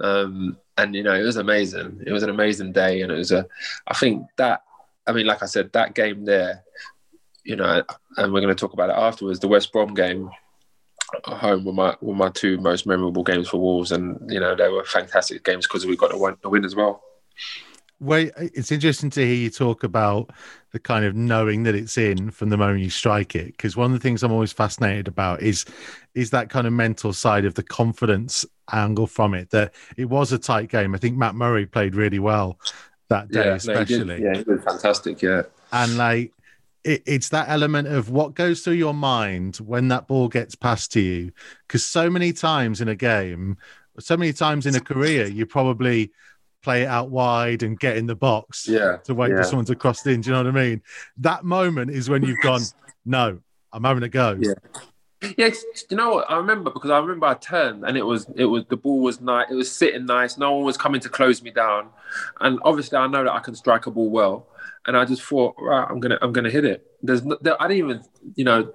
Um, 0.00 0.56
and 0.76 0.94
you 0.94 1.02
know, 1.02 1.14
it 1.14 1.22
was 1.22 1.36
amazing. 1.36 2.02
It 2.06 2.12
was 2.12 2.22
an 2.22 2.30
amazing 2.30 2.72
day, 2.72 3.02
and 3.02 3.12
it 3.12 3.16
was 3.16 3.32
a. 3.32 3.46
I 3.86 3.94
think 3.94 4.26
that. 4.36 4.62
I 5.06 5.12
mean, 5.12 5.26
like 5.26 5.42
I 5.42 5.46
said, 5.46 5.72
that 5.72 5.94
game 5.94 6.24
there. 6.24 6.62
You 7.44 7.56
know, 7.56 7.82
and 8.18 8.32
we're 8.32 8.42
going 8.42 8.54
to 8.54 8.60
talk 8.60 8.74
about 8.74 8.90
it 8.90 8.96
afterwards. 8.96 9.40
The 9.40 9.48
West 9.48 9.72
Brom 9.72 9.94
game 9.94 10.30
home 11.24 11.64
were 11.64 11.72
my 11.72 11.96
were 12.00 12.14
my 12.14 12.30
two 12.30 12.58
most 12.58 12.86
memorable 12.86 13.22
games 13.22 13.48
for 13.48 13.58
Wolves, 13.58 13.92
and 13.92 14.18
you 14.30 14.40
know 14.40 14.54
they 14.54 14.68
were 14.68 14.84
fantastic 14.84 15.44
games 15.44 15.66
because 15.66 15.86
we 15.86 15.96
got 15.96 16.14
a 16.14 16.48
win 16.48 16.64
as 16.64 16.74
well. 16.74 17.02
Well, 18.00 18.28
it's 18.36 18.70
interesting 18.70 19.10
to 19.10 19.26
hear 19.26 19.34
you 19.34 19.50
talk 19.50 19.82
about 19.82 20.30
the 20.72 20.78
kind 20.78 21.04
of 21.04 21.16
knowing 21.16 21.64
that 21.64 21.74
it's 21.74 21.98
in 21.98 22.30
from 22.30 22.48
the 22.48 22.56
moment 22.56 22.80
you 22.80 22.90
strike 22.90 23.34
it. 23.34 23.46
Because 23.46 23.76
one 23.76 23.86
of 23.86 23.92
the 23.92 24.02
things 24.02 24.22
I'm 24.22 24.32
always 24.32 24.52
fascinated 24.52 25.08
about 25.08 25.42
is 25.42 25.64
is 26.14 26.30
that 26.30 26.48
kind 26.48 26.66
of 26.66 26.72
mental 26.72 27.12
side 27.12 27.44
of 27.44 27.54
the 27.54 27.62
confidence 27.62 28.46
angle 28.72 29.06
from 29.06 29.34
it. 29.34 29.50
That 29.50 29.74
it 29.96 30.04
was 30.04 30.30
a 30.32 30.38
tight 30.38 30.68
game. 30.68 30.94
I 30.94 30.98
think 30.98 31.16
Matt 31.16 31.34
Murray 31.34 31.66
played 31.66 31.96
really 31.96 32.20
well 32.20 32.60
that 33.08 33.30
day, 33.30 33.46
yeah, 33.46 33.54
especially. 33.54 34.20
No, 34.20 34.30
yeah, 34.30 34.38
he 34.38 34.44
did 34.44 34.62
fantastic. 34.62 35.20
Yeah, 35.20 35.42
and 35.72 35.96
like 35.96 36.32
it, 36.84 37.02
it's 37.04 37.30
that 37.30 37.48
element 37.48 37.88
of 37.88 38.10
what 38.10 38.34
goes 38.34 38.62
through 38.62 38.74
your 38.74 38.94
mind 38.94 39.56
when 39.56 39.88
that 39.88 40.06
ball 40.06 40.28
gets 40.28 40.54
passed 40.54 40.92
to 40.92 41.00
you. 41.00 41.32
Because 41.66 41.84
so 41.84 42.08
many 42.08 42.32
times 42.32 42.80
in 42.80 42.88
a 42.88 42.94
game, 42.94 43.56
so 43.98 44.16
many 44.16 44.32
times 44.32 44.66
in 44.66 44.76
a 44.76 44.80
career, 44.80 45.26
you 45.26 45.46
probably 45.46 46.12
play 46.62 46.82
it 46.82 46.86
out 46.86 47.10
wide 47.10 47.62
and 47.62 47.78
get 47.78 47.96
in 47.96 48.06
the 48.06 48.14
box 48.14 48.66
yeah, 48.68 48.96
to 49.04 49.14
wait 49.14 49.30
yeah. 49.30 49.38
for 49.38 49.44
someone 49.44 49.64
to 49.66 49.74
cross 49.74 50.04
in. 50.06 50.20
Do 50.20 50.30
you 50.30 50.36
know 50.36 50.44
what 50.44 50.56
I 50.56 50.64
mean? 50.64 50.82
That 51.18 51.44
moment 51.44 51.90
is 51.90 52.10
when 52.10 52.22
you've 52.24 52.40
gone, 52.40 52.62
no, 53.04 53.38
I'm 53.72 53.84
having 53.84 54.02
a 54.02 54.08
go. 54.08 54.36
Yeah. 54.40 54.54
Yeah, 55.36 55.50
you 55.90 55.96
know 55.96 56.14
what? 56.14 56.30
I 56.30 56.36
remember 56.36 56.70
because 56.70 56.92
I 56.92 56.98
remember 56.98 57.26
I 57.26 57.34
turned 57.34 57.84
and 57.84 57.96
it 57.96 58.04
was 58.04 58.28
it 58.36 58.44
was 58.44 58.64
the 58.66 58.76
ball 58.76 59.00
was 59.00 59.20
nice. 59.20 59.50
It 59.50 59.54
was 59.54 59.68
sitting 59.68 60.06
nice. 60.06 60.38
No 60.38 60.52
one 60.52 60.64
was 60.64 60.76
coming 60.76 61.00
to 61.00 61.08
close 61.08 61.42
me 61.42 61.50
down, 61.50 61.88
and 62.40 62.60
obviously 62.62 62.98
I 62.98 63.08
know 63.08 63.24
that 63.24 63.32
I 63.32 63.40
can 63.40 63.56
strike 63.56 63.86
a 63.86 63.90
ball 63.90 64.10
well. 64.10 64.46
And 64.86 64.96
I 64.96 65.04
just 65.04 65.22
thought, 65.22 65.56
right, 65.58 65.84
I'm 65.90 65.98
gonna 65.98 66.18
I'm 66.22 66.32
gonna 66.32 66.50
hit 66.50 66.64
it. 66.64 66.86
There's 67.02 67.24
no, 67.24 67.36
there, 67.40 67.60
I 67.60 67.66
didn't 67.66 67.78
even 67.78 68.04
you 68.36 68.44
know 68.44 68.72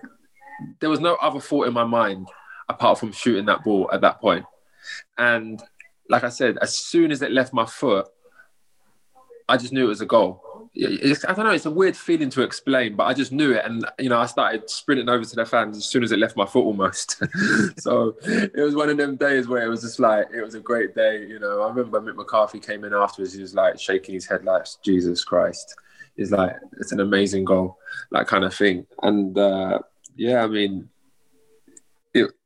there 0.81 0.89
was 0.89 0.99
no 0.99 1.15
other 1.15 1.39
thought 1.39 1.67
in 1.67 1.73
my 1.73 1.85
mind 1.85 2.27
apart 2.67 2.99
from 2.99 3.13
shooting 3.13 3.45
that 3.45 3.63
ball 3.63 3.89
at 3.93 4.01
that 4.01 4.19
point. 4.19 4.45
And 5.17 5.61
like 6.09 6.23
I 6.23 6.29
said, 6.29 6.57
as 6.61 6.77
soon 6.77 7.11
as 7.11 7.21
it 7.21 7.31
left 7.31 7.53
my 7.53 7.65
foot, 7.65 8.07
I 9.47 9.57
just 9.57 9.73
knew 9.73 9.85
it 9.85 9.89
was 9.89 10.01
a 10.01 10.05
goal. 10.05 10.41
It's, 10.75 11.23
I 11.25 11.33
don't 11.33 11.45
know. 11.45 11.51
It's 11.51 11.67
a 11.67 11.71
weird 11.71 11.95
feeling 11.95 12.31
to 12.31 12.41
explain, 12.41 12.95
but 12.95 13.03
I 13.03 13.13
just 13.13 13.31
knew 13.31 13.51
it, 13.51 13.63
and 13.63 13.85
you 13.99 14.09
know, 14.09 14.19
I 14.19 14.25
started 14.25 14.69
sprinting 14.69 15.07
over 15.07 15.23
to 15.23 15.35
the 15.35 15.45
fans 15.45 15.77
as 15.77 15.85
soon 15.85 16.03
as 16.03 16.11
it 16.11 16.17
left 16.17 16.35
my 16.35 16.47
foot, 16.47 16.63
almost. 16.63 17.21
so 17.77 18.15
it 18.23 18.63
was 18.63 18.73
one 18.73 18.89
of 18.89 18.97
them 18.97 19.15
days 19.15 19.47
where 19.47 19.63
it 19.63 19.69
was 19.69 19.81
just 19.81 19.99
like 19.99 20.27
it 20.33 20.41
was 20.41 20.55
a 20.55 20.59
great 20.59 20.95
day. 20.95 21.27
You 21.27 21.39
know, 21.39 21.61
I 21.61 21.69
remember 21.69 22.01
Mick 22.01 22.15
McCarthy 22.15 22.59
came 22.59 22.83
in 22.85 22.93
afterwards. 22.93 23.33
He 23.33 23.41
was 23.41 23.53
like 23.53 23.79
shaking 23.79 24.15
his 24.15 24.25
head, 24.25 24.45
like 24.45 24.65
Jesus 24.83 25.23
Christ. 25.23 25.75
He's 26.15 26.31
like, 26.31 26.55
it's 26.79 26.91
an 26.91 26.99
amazing 26.99 27.45
goal, 27.45 27.77
that 28.11 28.27
kind 28.27 28.43
of 28.43 28.53
thing. 28.53 28.87
And 29.03 29.37
uh, 29.37 29.79
yeah, 30.15 30.43
I 30.43 30.47
mean, 30.47 30.89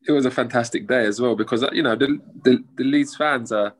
it, 0.07 0.11
was 0.11 0.25
a 0.25 0.31
fantastic 0.31 0.87
day 0.87 1.05
as 1.05 1.19
well 1.19 1.35
because 1.35 1.63
you 1.73 1.83
know 1.83 1.95
the, 1.95 2.19
the, 2.43 2.63
the 2.75 2.83
Leeds 2.83 3.15
fans 3.15 3.51
are 3.51 3.73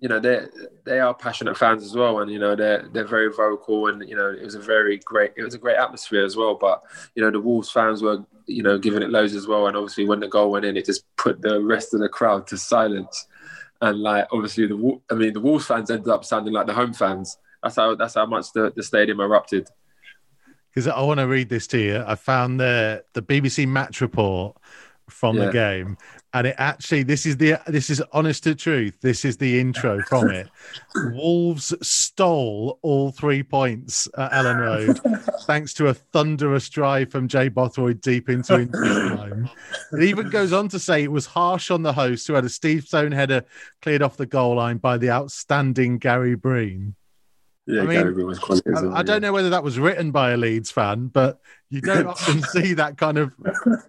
you 0.00 0.08
know 0.08 0.20
they 0.20 0.46
they 0.84 1.00
are 1.00 1.14
passionate 1.14 1.56
fans 1.56 1.82
as 1.82 1.94
well, 1.94 2.20
and 2.20 2.30
you 2.30 2.38
know 2.38 2.54
they're 2.54 2.88
they're 2.92 3.04
very 3.04 3.32
vocal, 3.32 3.88
and 3.88 4.08
you 4.08 4.14
know 4.14 4.30
it 4.30 4.44
was 4.44 4.54
a 4.54 4.60
very 4.60 4.98
great 4.98 5.32
it 5.36 5.42
was 5.42 5.54
a 5.54 5.58
great 5.58 5.76
atmosphere 5.76 6.24
as 6.24 6.36
well. 6.36 6.54
But 6.54 6.82
you 7.14 7.22
know 7.22 7.30
the 7.30 7.40
Wolves 7.40 7.70
fans 7.70 8.02
were 8.02 8.24
you 8.46 8.62
know 8.62 8.78
giving 8.78 9.02
it 9.02 9.10
loads 9.10 9.34
as 9.34 9.46
well, 9.46 9.66
and 9.66 9.76
obviously 9.76 10.06
when 10.06 10.20
the 10.20 10.28
goal 10.28 10.50
went 10.50 10.64
in, 10.64 10.76
it 10.76 10.86
just 10.86 11.04
put 11.16 11.42
the 11.42 11.60
rest 11.62 11.94
of 11.94 12.00
the 12.00 12.08
crowd 12.08 12.46
to 12.48 12.56
silence. 12.56 13.26
And 13.80 14.00
like 14.00 14.26
obviously 14.32 14.66
the 14.66 15.00
I 15.10 15.14
mean 15.14 15.32
the 15.32 15.40
Wolves 15.40 15.66
fans 15.66 15.90
ended 15.90 16.08
up 16.08 16.24
sounding 16.24 16.54
like 16.54 16.66
the 16.66 16.74
home 16.74 16.92
fans. 16.92 17.36
That's 17.62 17.76
how 17.76 17.94
that's 17.96 18.14
how 18.14 18.26
much 18.26 18.52
the, 18.52 18.72
the 18.74 18.84
stadium 18.84 19.20
erupted. 19.20 19.68
Because 20.70 20.86
I 20.86 21.00
want 21.00 21.18
to 21.18 21.26
read 21.26 21.48
this 21.48 21.66
to 21.68 21.78
you. 21.78 22.04
I 22.06 22.14
found 22.14 22.60
the 22.60 23.04
the 23.14 23.22
BBC 23.22 23.66
match 23.66 24.00
report 24.00 24.56
from 25.10 25.36
yeah. 25.36 25.46
the 25.46 25.52
game. 25.52 25.96
And 26.34 26.46
it 26.46 26.56
actually 26.58 27.04
this 27.04 27.24
is 27.24 27.36
the 27.38 27.56
this 27.66 27.88
is 27.88 28.02
honest 28.12 28.44
to 28.44 28.54
truth. 28.54 28.98
This 29.00 29.24
is 29.24 29.36
the 29.38 29.58
intro 29.58 30.02
from 30.02 30.30
it. 30.30 30.48
Wolves 31.12 31.74
stole 31.80 32.78
all 32.82 33.10
three 33.10 33.42
points 33.42 34.08
at 34.16 34.32
Elland 34.32 34.60
Road 34.60 35.22
thanks 35.46 35.72
to 35.74 35.88
a 35.88 35.94
thunderous 35.94 36.68
drive 36.68 37.10
from 37.10 37.28
jay 37.28 37.48
bothroyd 37.48 38.00
deep 38.02 38.28
into 38.28 38.60
injury 38.60 39.16
time. 39.16 39.48
It 39.92 40.02
even 40.02 40.28
goes 40.28 40.52
on 40.52 40.68
to 40.68 40.78
say 40.78 41.02
it 41.02 41.12
was 41.12 41.26
harsh 41.26 41.70
on 41.70 41.82
the 41.82 41.94
host 41.94 42.26
who 42.26 42.34
had 42.34 42.44
a 42.44 42.50
steve 42.50 42.84
stone 42.84 43.12
header 43.12 43.42
cleared 43.80 44.02
off 44.02 44.18
the 44.18 44.26
goal 44.26 44.56
line 44.56 44.76
by 44.76 44.98
the 44.98 45.10
outstanding 45.10 45.98
gary 45.98 46.34
breen 46.34 46.94
yeah, 47.68 47.82
I 47.82 47.84
mean, 47.84 48.34
quality. 48.36 48.70
I, 48.74 49.00
I, 49.00 49.02
don't 49.02 49.20
know 49.20 49.32
whether 49.32 49.50
that 49.50 49.62
was 49.62 49.78
written 49.78 50.10
by 50.10 50.30
a 50.30 50.38
Leeds 50.38 50.70
fan, 50.70 51.08
but 51.08 51.38
you 51.68 51.82
don't 51.82 52.06
often 52.08 52.42
see 52.42 52.72
that 52.72 52.96
kind 52.96 53.18
of 53.18 53.34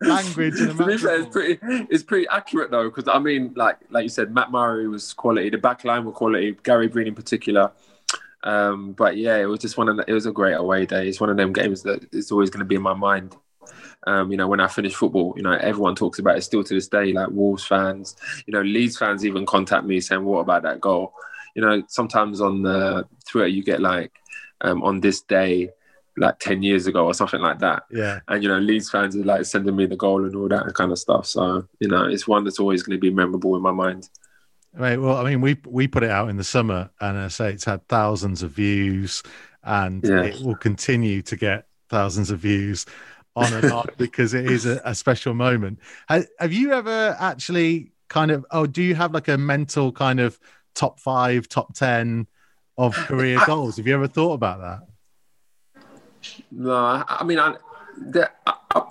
language 0.01 0.59
in 0.59 0.71
a 0.71 0.73
match. 0.85 1.01
it's 1.01 1.27
pretty, 1.29 1.59
it's 1.89 2.03
pretty 2.03 2.27
accurate 2.29 2.71
though, 2.71 2.89
because 2.89 3.07
I 3.07 3.19
mean, 3.19 3.53
like 3.55 3.77
like 3.89 4.03
you 4.03 4.09
said, 4.09 4.33
Matt 4.33 4.51
Murray 4.51 4.89
was 4.89 5.13
quality. 5.13 5.49
The 5.49 5.57
back 5.57 5.85
line 5.85 6.03
were 6.03 6.11
quality. 6.11 6.57
Gary 6.61 6.89
Breen 6.89 7.07
in 7.07 7.15
particular. 7.15 7.71
Um, 8.43 8.91
but 8.91 9.15
yeah, 9.15 9.37
it 9.37 9.45
was 9.45 9.59
just 9.59 9.77
one 9.77 9.87
of 9.87 9.95
the, 9.95 10.03
it 10.07 10.13
was 10.13 10.25
a 10.25 10.31
great 10.33 10.55
away 10.55 10.85
day. 10.85 11.07
It's 11.07 11.21
one 11.21 11.29
of 11.29 11.37
them 11.37 11.53
games 11.53 11.83
that 11.83 12.13
is 12.13 12.31
always 12.33 12.49
going 12.49 12.59
to 12.59 12.65
be 12.65 12.75
in 12.75 12.81
my 12.81 12.93
mind. 12.93 13.37
Um, 14.07 14.29
you 14.29 14.37
know, 14.37 14.47
when 14.47 14.59
I 14.59 14.67
finish 14.67 14.95
football, 14.95 15.33
you 15.37 15.43
know, 15.43 15.51
everyone 15.51 15.95
talks 15.95 16.19
about 16.19 16.37
it 16.37 16.41
still 16.41 16.65
to 16.65 16.73
this 16.73 16.89
day. 16.89 17.13
Like 17.13 17.29
Wolves 17.29 17.65
fans, 17.65 18.17
you 18.45 18.53
know, 18.53 18.61
Leeds 18.61 18.97
fans 18.97 19.25
even 19.25 19.45
contact 19.45 19.85
me 19.85 20.01
saying, 20.01 20.23
"What 20.25 20.39
about 20.39 20.63
that 20.63 20.81
goal?" 20.81 21.13
You 21.59 21.65
know, 21.65 21.83
sometimes 21.89 22.39
on 22.39 22.61
the 22.61 23.05
Twitter 23.27 23.49
you 23.49 23.61
get 23.61 23.81
like 23.81 24.13
um, 24.61 24.81
on 24.81 25.01
this 25.01 25.19
day, 25.19 25.69
like 26.15 26.39
10 26.39 26.63
years 26.63 26.87
ago 26.87 27.03
or 27.05 27.13
something 27.13 27.41
like 27.41 27.59
that. 27.59 27.83
Yeah. 27.91 28.19
And, 28.29 28.41
you 28.41 28.47
know, 28.47 28.59
Leeds 28.59 28.89
fans 28.89 29.13
are 29.17 29.23
like 29.25 29.43
sending 29.43 29.75
me 29.75 29.85
the 29.85 29.97
goal 29.97 30.23
and 30.23 30.33
all 30.37 30.47
that 30.47 30.73
kind 30.73 30.93
of 30.93 30.97
stuff. 30.97 31.25
So, 31.25 31.67
you 31.81 31.89
know, 31.89 32.05
it's 32.05 32.25
one 32.29 32.45
that's 32.45 32.61
always 32.61 32.81
going 32.81 32.95
to 32.95 33.01
be 33.01 33.09
memorable 33.09 33.57
in 33.57 33.61
my 33.61 33.73
mind. 33.73 34.07
Right. 34.73 34.95
Well, 34.95 35.17
I 35.17 35.29
mean, 35.29 35.41
we 35.41 35.57
we 35.65 35.89
put 35.89 36.03
it 36.03 36.11
out 36.11 36.29
in 36.29 36.37
the 36.37 36.43
summer, 36.45 36.91
and 37.01 37.17
I 37.17 37.27
say 37.27 37.51
it's 37.51 37.65
had 37.65 37.85
thousands 37.89 38.41
of 38.41 38.51
views, 38.51 39.21
and 39.63 40.01
yeah. 40.01 40.21
it 40.21 40.41
will 40.41 40.55
continue 40.55 41.21
to 41.23 41.35
get 41.35 41.65
thousands 41.89 42.31
of 42.31 42.39
views 42.39 42.85
on 43.35 43.51
and 43.51 43.69
on 43.69 43.87
because 43.97 44.33
it 44.33 44.45
is 44.45 44.65
a, 44.65 44.79
a 44.85 44.95
special 44.95 45.33
moment. 45.33 45.79
Have, 46.07 46.27
have 46.39 46.53
you 46.53 46.71
ever 46.71 47.17
actually 47.19 47.91
kind 48.07 48.31
of? 48.31 48.45
Oh, 48.51 48.65
do 48.65 48.83
you 48.83 48.93
have 48.95 49.11
like 49.11 49.27
a 49.27 49.37
mental 49.39 49.91
kind 49.91 50.19
of 50.19 50.39
top 50.73 50.99
five, 50.99 51.47
top 51.49 51.73
ten 51.73 52.27
of 52.77 52.95
career 52.95 53.39
goals. 53.45 53.77
Have 53.77 53.87
you 53.87 53.93
ever 53.93 54.07
thought 54.07 54.33
about 54.33 54.59
that? 54.59 54.87
No, 56.51 57.03
I 57.07 57.23
mean, 57.23 57.39
I, 57.39 57.55
I, 58.45 58.83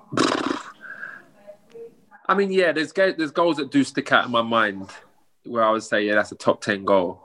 I 2.29 2.35
mean, 2.35 2.53
yeah, 2.53 2.73
there's 2.73 2.93
there's 2.93 3.31
goals 3.31 3.57
that 3.57 3.71
do 3.71 3.85
stick 3.85 4.13
out 4.13 4.27
in 4.27 4.31
my 4.31 4.43
mind 4.43 4.91
where 5.45 5.65
I 5.65 5.71
would 5.71 5.83
say, 5.83 6.05
yeah, 6.05 6.15
that's 6.15 6.33
a 6.33 6.37
top 6.37 6.61
ten 6.61 6.85
goal. 6.85 7.25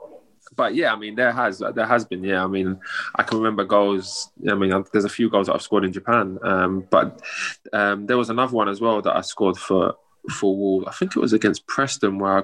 But 0.56 0.74
yeah, 0.74 0.92
I 0.92 0.96
mean, 0.96 1.16
there 1.16 1.32
has 1.32 1.58
there 1.74 1.86
has 1.86 2.04
been, 2.04 2.22
yeah. 2.22 2.44
I 2.44 2.46
mean, 2.46 2.78
I 3.14 3.22
can 3.22 3.38
remember 3.38 3.64
goals. 3.64 4.30
I 4.48 4.54
mean, 4.54 4.84
there's 4.92 5.04
a 5.04 5.10
few 5.10 5.28
goals 5.28 5.48
that 5.48 5.54
I've 5.54 5.62
scored 5.62 5.84
in 5.84 5.92
Japan, 5.92 6.38
um, 6.42 6.86
but 6.90 7.20
um, 7.72 8.06
there 8.06 8.16
was 8.16 8.30
another 8.30 8.54
one 8.54 8.68
as 8.68 8.80
well 8.80 9.02
that 9.02 9.16
I 9.16 9.20
scored 9.22 9.56
for 9.56 9.96
for 10.30 10.56
Wolves. 10.56 10.86
I 10.88 10.92
think 10.92 11.16
it 11.16 11.20
was 11.20 11.32
against 11.32 11.66
Preston 11.66 12.18
where 12.18 12.38
I 12.38 12.42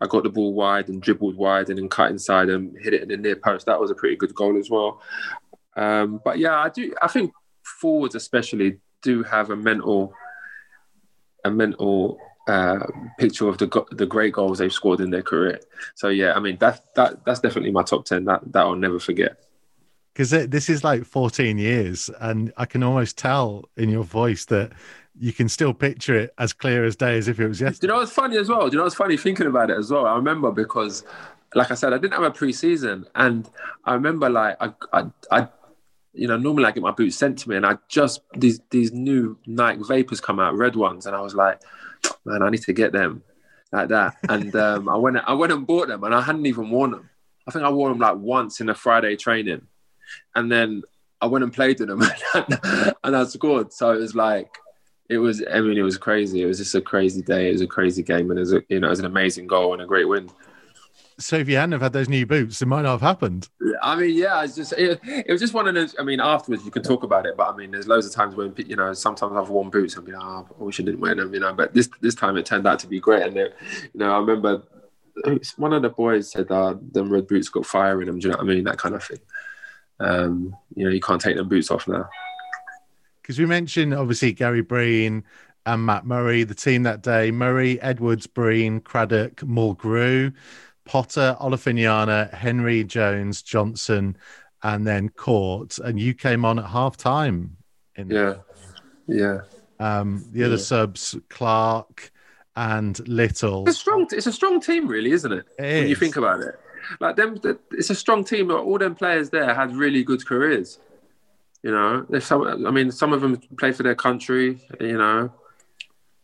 I 0.00 0.06
got 0.06 0.22
the 0.22 0.30
ball 0.30 0.54
wide 0.54 0.88
and 0.88 1.02
dribbled 1.02 1.36
wide 1.36 1.68
and 1.68 1.78
then 1.78 1.88
cut 1.88 2.10
inside 2.10 2.48
and 2.48 2.76
hit 2.78 2.94
it 2.94 3.02
in 3.02 3.08
the 3.08 3.16
near 3.16 3.36
post. 3.36 3.66
That 3.66 3.80
was 3.80 3.90
a 3.90 3.94
pretty 3.94 4.16
good 4.16 4.34
goal 4.34 4.56
as 4.56 4.70
well. 4.70 5.02
Um, 5.76 6.20
but 6.24 6.38
yeah, 6.38 6.56
I 6.58 6.68
do. 6.68 6.94
I 7.02 7.08
think 7.08 7.32
forwards 7.62 8.14
especially 8.14 8.78
do 9.02 9.22
have 9.22 9.50
a 9.50 9.56
mental, 9.56 10.12
a 11.44 11.50
mental 11.50 12.18
uh, 12.48 12.86
picture 13.18 13.48
of 13.48 13.58
the 13.58 13.84
the 13.92 14.06
great 14.06 14.32
goals 14.32 14.58
they've 14.58 14.72
scored 14.72 15.00
in 15.00 15.10
their 15.10 15.22
career. 15.22 15.60
So 15.94 16.08
yeah, 16.08 16.34
I 16.34 16.40
mean 16.40 16.56
that 16.58 16.94
that 16.94 17.24
that's 17.24 17.40
definitely 17.40 17.72
my 17.72 17.82
top 17.82 18.04
ten. 18.04 18.24
That 18.24 18.40
that 18.52 18.60
I'll 18.60 18.76
never 18.76 18.98
forget. 18.98 19.44
Because 20.14 20.30
this 20.48 20.68
is 20.68 20.82
like 20.82 21.04
14 21.04 21.58
years, 21.58 22.10
and 22.18 22.52
I 22.56 22.64
can 22.64 22.82
almost 22.82 23.16
tell 23.16 23.66
in 23.76 23.88
your 23.88 24.02
voice 24.02 24.46
that 24.46 24.72
you 25.20 25.32
can 25.32 25.48
still 25.48 25.74
picture 25.74 26.16
it 26.16 26.34
as 26.38 26.52
clear 26.52 26.84
as 26.84 26.96
day 26.96 27.18
as 27.18 27.28
if 27.28 27.40
it 27.40 27.48
was 27.48 27.60
yesterday. 27.60 27.80
Do 27.80 27.86
you 27.86 27.92
know 27.92 28.00
what's 28.00 28.12
funny 28.12 28.36
as 28.36 28.48
well? 28.48 28.68
Do 28.68 28.72
you 28.72 28.78
know 28.78 28.84
what's 28.84 28.94
funny 28.94 29.16
thinking 29.16 29.46
about 29.46 29.70
it 29.70 29.78
as 29.78 29.90
well? 29.90 30.06
I 30.06 30.14
remember 30.14 30.52
because, 30.52 31.04
like 31.54 31.70
I 31.70 31.74
said, 31.74 31.92
I 31.92 31.98
didn't 31.98 32.14
have 32.14 32.22
a 32.22 32.30
preseason, 32.30 33.06
and 33.14 33.48
I 33.84 33.94
remember 33.94 34.28
like 34.28 34.56
I, 34.60 34.72
I, 34.92 35.04
I, 35.30 35.48
you 36.12 36.28
know, 36.28 36.36
normally 36.36 36.66
I 36.66 36.70
get 36.70 36.82
my 36.82 36.92
boots 36.92 37.16
sent 37.16 37.38
to 37.40 37.48
me, 37.48 37.56
and 37.56 37.66
I 37.66 37.78
just 37.88 38.20
these 38.36 38.60
these 38.70 38.92
new 38.92 39.38
Nike 39.46 39.82
Vapors 39.82 40.20
come 40.20 40.38
out, 40.38 40.56
red 40.56 40.76
ones, 40.76 41.06
and 41.06 41.16
I 41.16 41.20
was 41.20 41.34
like, 41.34 41.60
man, 42.24 42.42
I 42.42 42.50
need 42.50 42.62
to 42.62 42.72
get 42.72 42.92
them 42.92 43.22
like 43.72 43.88
that, 43.88 44.16
and 44.28 44.54
um, 44.56 44.88
I 44.88 44.96
went 44.96 45.16
I 45.16 45.34
went 45.34 45.52
and 45.52 45.66
bought 45.66 45.88
them, 45.88 46.04
and 46.04 46.14
I 46.14 46.20
hadn't 46.20 46.46
even 46.46 46.70
worn 46.70 46.92
them. 46.92 47.10
I 47.46 47.50
think 47.50 47.64
I 47.64 47.70
wore 47.70 47.88
them 47.88 47.98
like 47.98 48.16
once 48.16 48.60
in 48.60 48.68
a 48.68 48.74
Friday 48.74 49.16
training, 49.16 49.66
and 50.34 50.50
then 50.52 50.82
I 51.20 51.26
went 51.26 51.42
and 51.42 51.52
played 51.52 51.80
with 51.80 51.88
them, 51.88 52.02
and 53.04 53.16
I 53.16 53.24
scored. 53.24 53.72
So 53.72 53.92
it 53.92 53.98
was 53.98 54.14
like 54.14 54.50
it 55.08 55.18
was. 55.18 55.42
I 55.50 55.60
mean, 55.60 55.78
it 55.78 55.82
was 55.82 55.96
crazy. 55.96 56.42
It 56.42 56.46
was 56.46 56.58
just 56.58 56.74
a 56.74 56.80
crazy 56.80 57.22
day. 57.22 57.48
It 57.48 57.52
was 57.52 57.62
a 57.62 57.66
crazy 57.66 58.02
game, 58.02 58.30
and 58.30 58.38
it 58.38 58.42
was, 58.42 58.52
a, 58.52 58.62
you 58.68 58.80
know, 58.80 58.88
it 58.88 58.90
was 58.90 58.98
an 58.98 59.06
amazing 59.06 59.46
goal 59.46 59.72
and 59.72 59.82
a 59.82 59.86
great 59.86 60.06
win. 60.06 60.30
So 61.20 61.36
if 61.36 61.48
you 61.48 61.56
hadn't 61.56 61.72
have 61.72 61.80
had 61.80 61.92
those 61.92 62.08
new 62.08 62.26
boots, 62.26 62.62
it 62.62 62.66
might 62.66 62.82
not 62.82 62.92
have 62.92 63.00
happened. 63.00 63.48
I 63.82 63.96
mean, 63.96 64.16
yeah, 64.16 64.44
it's 64.44 64.54
just 64.54 64.72
it, 64.74 65.00
it, 65.02 65.32
was 65.32 65.40
just 65.40 65.54
one 65.54 65.66
of 65.66 65.74
those. 65.74 65.96
I 65.98 66.02
mean, 66.04 66.20
afterwards 66.20 66.64
you 66.64 66.70
can 66.70 66.82
talk 66.82 67.02
about 67.02 67.26
it, 67.26 67.36
but 67.36 67.52
I 67.52 67.56
mean, 67.56 67.72
there's 67.72 67.88
loads 67.88 68.06
of 68.06 68.12
times 68.12 68.36
when 68.36 68.54
you 68.56 68.76
know 68.76 68.92
sometimes 68.92 69.32
I've 69.34 69.48
worn 69.48 69.70
boots 69.70 69.96
and 69.96 70.06
be 70.06 70.12
like, 70.12 70.22
oh, 70.22 70.46
I 70.60 70.62
wish 70.62 70.78
I 70.78 70.84
didn't 70.84 71.00
wear 71.00 71.14
them, 71.14 71.34
you 71.34 71.40
know. 71.40 71.52
But 71.54 71.74
this 71.74 71.88
this 72.00 72.14
time 72.14 72.36
it 72.36 72.46
turned 72.46 72.66
out 72.66 72.78
to 72.80 72.86
be 72.86 73.00
great, 73.00 73.22
and 73.22 73.36
it, 73.36 73.56
you 73.92 74.00
know, 74.00 74.12
I 74.12 74.18
remember 74.18 74.62
one 75.56 75.72
of 75.72 75.82
the 75.82 75.88
boys 75.88 76.30
said, 76.30 76.50
uh, 76.52 76.76
"Them 76.92 77.10
red 77.10 77.26
boots 77.26 77.48
got 77.48 77.66
fire 77.66 78.00
in 78.00 78.06
them." 78.06 78.20
Do 78.20 78.28
you 78.28 78.32
know 78.32 78.38
what 78.38 78.44
I 78.44 78.54
mean? 78.54 78.64
That 78.64 78.78
kind 78.78 78.94
of 78.94 79.02
thing. 79.02 79.18
Um, 79.98 80.54
you 80.76 80.84
know, 80.84 80.90
you 80.90 81.00
can't 81.00 81.20
take 81.20 81.36
them 81.36 81.48
boots 81.48 81.72
off 81.72 81.88
now 81.88 82.08
because 83.28 83.38
we 83.38 83.44
mentioned 83.44 83.92
obviously 83.92 84.32
Gary 84.32 84.62
Breen 84.62 85.22
and 85.66 85.84
Matt 85.84 86.06
Murray, 86.06 86.44
the 86.44 86.54
team 86.54 86.84
that 86.84 87.02
day. 87.02 87.30
Murray, 87.30 87.78
Edwards, 87.82 88.26
Breen, 88.26 88.80
Craddock, 88.80 89.36
Mulgrew, 89.42 90.32
Potter, 90.86 91.36
Olofinjana, 91.38 92.32
Henry, 92.32 92.84
Jones, 92.84 93.42
Johnson, 93.42 94.16
and 94.62 94.86
then 94.86 95.10
Court. 95.10 95.76
And 95.76 96.00
you 96.00 96.14
came 96.14 96.46
on 96.46 96.58
at 96.58 96.64
half 96.64 96.96
time. 96.96 97.58
yeah. 97.98 98.36
Yeah. 99.06 99.40
Um, 99.78 100.24
the 100.32 100.44
other 100.44 100.56
subs, 100.56 101.14
Clarke 101.28 102.10
and 102.56 103.06
Little. 103.06 103.68
It's 103.68 103.76
a 103.76 103.80
strong. 103.80 104.06
It's 104.10 104.26
a 104.26 104.32
strong 104.32 104.58
team, 104.58 104.88
really, 104.88 105.12
isn't 105.12 105.32
it? 105.32 105.46
it 105.58 105.62
when 105.62 105.84
is. 105.84 105.90
you 105.90 105.96
think 105.96 106.16
about 106.16 106.40
it, 106.40 106.58
like 106.98 107.16
them, 107.16 107.38
it's 107.72 107.90
a 107.90 107.94
strong 107.94 108.24
team. 108.24 108.50
All 108.50 108.78
them 108.78 108.94
players 108.94 109.28
there 109.30 109.54
had 109.54 109.76
really 109.76 110.02
good 110.02 110.26
careers. 110.26 110.78
You 111.62 111.72
know, 111.72 112.06
there's 112.08 112.24
some. 112.24 112.66
I 112.66 112.70
mean, 112.70 112.90
some 112.90 113.12
of 113.12 113.20
them 113.20 113.40
play 113.58 113.72
for 113.72 113.82
their 113.82 113.94
country. 113.94 114.60
You 114.80 114.98
know, 114.98 115.32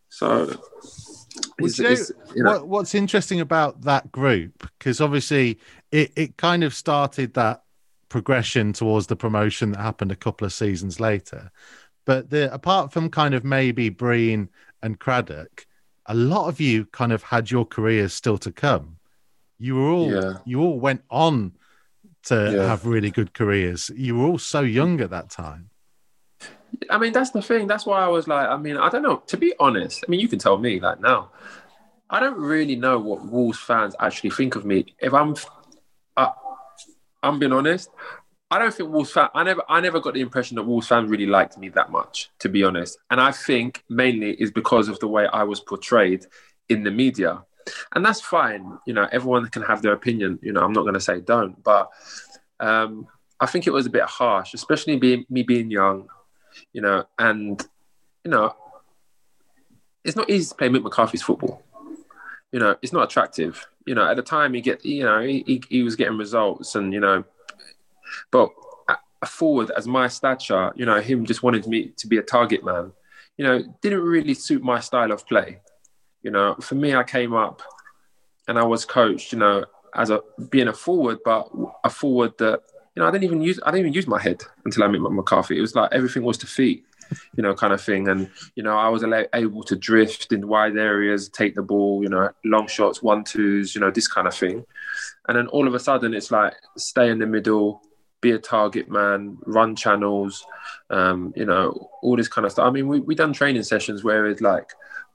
so. 0.09 0.59
It's, 1.59 1.79
you 1.79 1.85
know, 1.85 1.91
it's, 1.91 2.13
you 2.35 2.43
know. 2.45 2.53
What, 2.53 2.69
what's 2.69 2.95
interesting 2.95 3.41
about 3.41 3.83
that 3.83 4.13
group, 4.13 4.69
because 4.79 5.01
obviously 5.01 5.59
it, 5.91 6.13
it 6.15 6.37
kind 6.37 6.63
of 6.63 6.73
started 6.73 7.35
that 7.35 7.65
progression 8.09 8.73
towards 8.73 9.09
the 9.09 9.17
promotion 9.17 9.73
that 9.73 9.81
happened 9.81 10.13
a 10.13 10.17
couple 10.17 10.45
of 10.45 10.53
seasons 10.53 11.01
later. 11.01 11.51
But 12.05 12.31
the 12.31 12.53
apart 12.55 12.93
from 12.93 13.11
kind 13.11 13.35
of 13.35 13.43
maybe 13.45 13.89
Breen 13.89 14.49
and 14.83 15.01
Craddock, 15.01 15.67
a 16.07 16.15
lot 16.15 16.49
of 16.49 16.61
you 16.61 16.87
kind 16.87 17.13
of 17.13 17.25
had 17.25 17.51
your 17.51 17.67
careers 17.67 18.15
still 18.15 18.39
to 18.39 18.53
come. 18.53 18.99
You 19.59 19.75
were 19.75 19.91
all 19.91 20.13
yeah. 20.13 20.35
you 20.45 20.61
all 20.61 20.79
went 20.79 21.03
on 21.11 21.53
to 22.27 22.53
yeah. 22.57 22.67
have 22.67 22.87
really 22.87 23.11
good 23.11 23.35
careers. 23.35 23.91
You 23.95 24.17
were 24.17 24.27
all 24.27 24.39
so 24.39 24.61
young 24.61 25.01
at 25.01 25.11
that 25.11 25.31
time. 25.31 25.71
I 26.91 26.99
mean, 26.99 27.13
that's 27.13 27.31
the 27.31 27.43
thing. 27.43 27.67
That's 27.67 27.87
why 27.87 28.03
I 28.03 28.09
was 28.09 28.27
like, 28.27 28.49
I 28.49 28.57
mean, 28.57 28.77
I 28.77 28.89
don't 28.89 29.03
know. 29.03 29.23
To 29.29 29.37
be 29.37 29.55
honest, 29.61 30.05
I 30.07 30.11
mean, 30.11 30.21
you 30.21 30.29
can 30.29 30.39
tell 30.39 30.59
me 30.59 30.81
like 30.81 31.01
now. 31.01 31.31
I 32.11 32.21
don't 32.21 32.37
really 32.37 32.77
know 32.77 32.99
what 32.99 33.25
Wolves 33.25 33.59
fans 33.59 33.95
actually 33.99 34.31
think 34.31 34.57
of 34.57 34.65
me. 34.65 34.95
If 35.01 35.15
I'm, 35.15 35.35
I, 36.17 36.31
I'm 37.23 37.39
being 37.39 37.53
honest. 37.53 37.89
I 38.51 38.59
don't 38.59 38.73
think 38.73 38.91
Wolves 38.91 39.11
fans. 39.11 39.31
I 39.35 39.43
never, 39.43 39.63
I 39.69 39.81
never 39.81 40.01
got 40.01 40.15
the 40.15 40.21
impression 40.21 40.57
that 40.57 40.63
Wolves 40.63 40.87
fans 40.87 41.11
really 41.11 41.27
liked 41.27 41.59
me 41.59 41.71
that 41.71 41.91
much, 41.91 42.31
to 42.41 42.49
be 42.49 42.63
honest. 42.63 42.99
And 43.11 43.21
I 43.21 43.33
think 43.33 43.83
mainly 43.89 44.33
is 44.33 44.51
because 44.51 44.89
of 44.89 45.01
the 45.01 45.09
way 45.09 45.27
I 45.27 45.43
was 45.43 45.61
portrayed 45.61 46.27
in 46.69 46.85
the 46.85 46.91
media. 46.91 47.43
And 47.95 48.05
that's 48.05 48.21
fine. 48.21 48.79
You 48.87 48.95
know, 48.95 49.09
everyone 49.13 49.49
can 49.49 49.63
have 49.63 49.83
their 49.83 49.93
opinion. 49.93 50.39
You 50.43 50.53
know, 50.53 50.63
I'm 50.63 50.73
not 50.73 50.83
going 50.83 50.95
to 50.95 51.01
say 51.01 51.21
don't, 51.21 51.63
but 51.63 51.91
um, 52.61 53.07
I 53.41 53.47
think 53.47 53.67
it 53.67 53.73
was 53.73 53.87
a 53.87 53.91
bit 53.91 54.05
harsh, 54.05 54.55
especially 54.55 54.97
being 54.97 55.25
me 55.29 55.43
being 55.43 55.71
young. 55.71 56.09
You 56.73 56.83
know, 56.83 57.05
and 57.19 57.61
you 58.25 58.31
know, 58.31 58.55
it's 60.05 60.17
not 60.17 60.31
easy 60.31 60.49
to 60.49 60.55
play 60.55 60.69
Mick 60.69 60.83
McCarthy's 60.83 61.23
football. 61.23 61.63
You 62.53 62.61
know, 62.61 62.77
it's 62.83 62.93
not 62.93 63.05
attractive. 63.05 63.67
You 63.87 63.95
know, 63.95 64.09
at 64.09 64.17
the 64.17 64.23
time 64.23 64.55
he 64.55 64.61
get, 64.61 64.85
you 64.85 65.03
know, 65.03 65.21
he, 65.21 65.63
he 65.69 65.83
was 65.83 65.97
getting 65.97 66.17
results, 66.17 66.75
and 66.75 66.93
you 66.93 67.01
know, 67.01 67.25
but 68.31 68.51
a 69.25 69.27
forward 69.27 69.73
as 69.77 69.89
my 69.89 70.07
stature, 70.07 70.73
you 70.77 70.87
know, 70.87 71.01
him 71.01 71.25
just 71.25 71.43
wanted 71.43 71.67
me 71.67 71.89
to 71.97 72.07
be 72.07 72.19
a 72.19 72.23
target 72.23 72.65
man, 72.65 72.93
you 73.37 73.45
know, 73.45 73.63
didn't 73.81 74.03
really 74.03 74.35
suit 74.35 74.63
my 74.63 74.79
style 74.79 75.11
of 75.11 75.27
play. 75.27 75.61
You 76.25 76.31
know, 76.31 76.57
for 76.61 76.75
me, 76.75 76.97
I 76.97 77.05
came 77.05 77.35
up 77.35 77.63
and 78.49 78.59
I 78.59 78.65
was 78.65 78.85
coached, 78.85 79.33
you 79.33 79.39
know, 79.39 79.67
as 79.95 80.11
a 80.11 80.23
being 80.51 80.69
a 80.69 80.73
forward, 80.73 81.19
but 81.25 81.49
a 81.85 81.91
forward 81.91 82.37
that 82.39 82.61
you 82.97 83.03
know 83.03 83.07
I 83.07 83.11
didn't 83.11 83.25
even 83.25 83.43
use 83.43 83.61
I 83.63 83.71
didn't 83.71 83.81
even 83.81 83.93
use 83.93 84.07
my 84.07 84.21
head 84.21 84.43
until 84.65 84.85
I 84.85 84.89
met 84.89 85.03
McCarthy. 85.03 85.59
It 85.59 85.61
was 85.61 85.75
like 85.75 85.93
everything 85.93 86.23
was 86.23 86.39
to 86.39 86.47
feet, 86.47 86.85
you 87.37 87.43
know, 87.43 87.55
kind 87.55 87.75
of 87.75 87.81
thing. 87.81 88.09
And 88.09 88.31
you 88.55 88.63
know, 88.63 88.77
I 88.77 88.89
was 88.89 89.05
able 89.35 89.63
to 89.65 89.77
drift 89.77 90.33
in 90.33 90.49
wide 90.49 90.79
areas, 90.79 91.29
take 91.29 91.55
the 91.55 91.63
ball, 91.63 92.03
you 92.03 92.09
know, 92.09 92.31
long 92.43 92.67
shots, 92.69 93.03
one 93.03 93.23
twos, 93.23 93.75
you 93.75 93.83
know, 93.83 93.91
this 93.91 94.09
kind 94.09 94.27
of 94.27 94.35
thing. 94.35 94.65
And 95.29 95.37
then 95.37 95.47
all 95.49 95.69
of 95.69 95.75
a 95.75 95.79
sudden, 95.79 96.15
it's 96.15 96.31
like 96.31 96.55
stay 96.79 97.11
in 97.11 97.19
the 97.19 97.27
middle, 97.27 97.83
be 98.23 98.31
a 98.31 98.39
target 98.39 98.91
man, 98.91 99.37
run 99.45 99.77
channels, 99.77 100.45
um, 100.89 101.35
you 101.37 101.45
know, 101.45 101.91
all 102.03 102.17
this 102.17 102.29
kind 102.29 102.47
of 102.47 102.53
stuff. 102.53 102.67
I 102.67 102.71
mean, 102.71 102.89
we 102.89 103.01
we 103.01 103.15
done 103.15 103.35
training 103.35 103.63
sessions 103.63 104.03
where 104.03 104.27
it's 104.27 104.41
like 104.41 104.71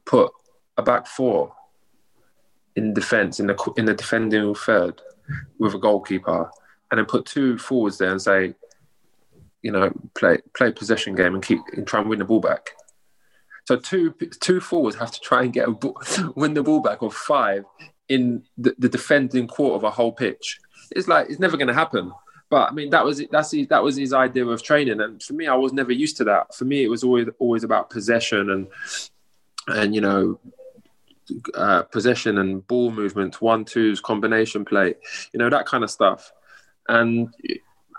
put 0.06 0.32
a 0.80 0.84
back 0.84 1.06
four 1.08 1.54
in 2.76 2.94
defence 2.94 3.40
in 3.40 3.48
the 3.48 3.74
in 3.78 3.86
the 3.86 3.94
defending 3.94 4.56
third 4.56 5.02
with 5.60 5.76
a 5.76 5.80
goalkeeper, 5.80 6.50
and 6.90 6.98
then 6.98 7.06
put 7.06 7.26
two 7.26 7.58
forwards 7.58 7.98
there 7.98 8.12
and 8.12 8.22
say, 8.22 8.56
you 9.62 9.72
know, 9.72 9.92
play 10.16 10.40
play 10.56 10.72
possession 10.72 11.16
game 11.16 11.36
and 11.36 11.44
keep 11.44 11.62
and 11.74 11.86
try 11.86 12.00
and 12.00 12.10
win 12.10 12.20
the 12.20 12.26
ball 12.26 12.40
back. 12.40 12.72
So 13.66 13.76
two 13.78 14.16
two 14.40 14.60
forwards 14.60 14.98
have 14.98 15.12
to 15.12 15.20
try 15.20 15.44
and 15.44 15.54
get 15.54 15.68
a 15.68 15.72
ball, 15.72 16.02
win 16.36 16.54
the 16.54 16.64
ball 16.64 16.82
back, 16.82 17.04
or 17.04 17.12
five 17.12 17.66
in 18.08 18.44
the, 18.58 18.74
the 18.80 18.90
defending 18.90 19.48
quarter 19.48 19.76
of 19.76 19.84
a 19.84 19.92
whole 19.92 20.12
pitch. 20.12 20.60
It's 20.92 21.08
like 21.08 21.30
it's 21.30 21.40
never 21.40 21.58
going 21.58 21.68
to 21.68 21.74
happen. 21.74 22.12
But 22.50 22.72
I 22.72 22.74
mean, 22.74 22.90
that 22.90 23.06
was 23.06 23.22
that's 23.30 23.52
his, 23.52 23.68
that 23.68 23.84
was 23.84 23.96
his 23.96 24.12
idea 24.12 24.46
of 24.48 24.64
training, 24.64 25.02
and 25.02 25.22
for 25.22 25.34
me, 25.34 25.46
I 25.46 25.54
was 25.54 25.72
never 25.72 25.92
used 25.92 26.18
to 26.18 26.24
that. 26.24 26.56
For 26.56 26.66
me, 26.66 26.84
it 26.84 26.90
was 26.90 27.04
always 27.04 27.28
always 27.38 27.64
about 27.64 27.92
possession 27.92 28.50
and 28.50 28.68
and 29.68 29.94
you 29.94 30.02
know 30.02 30.40
uh, 31.56 31.84
possession 31.84 32.38
and 32.38 32.66
ball 32.68 32.92
movement, 32.92 33.42
one 33.42 33.66
twos, 33.66 34.02
combination 34.02 34.66
play, 34.66 34.96
you 35.34 35.38
know 35.40 35.50
that 35.50 35.66
kind 35.66 35.84
of 35.84 35.92
stuff. 35.92 36.32
And 36.88 37.34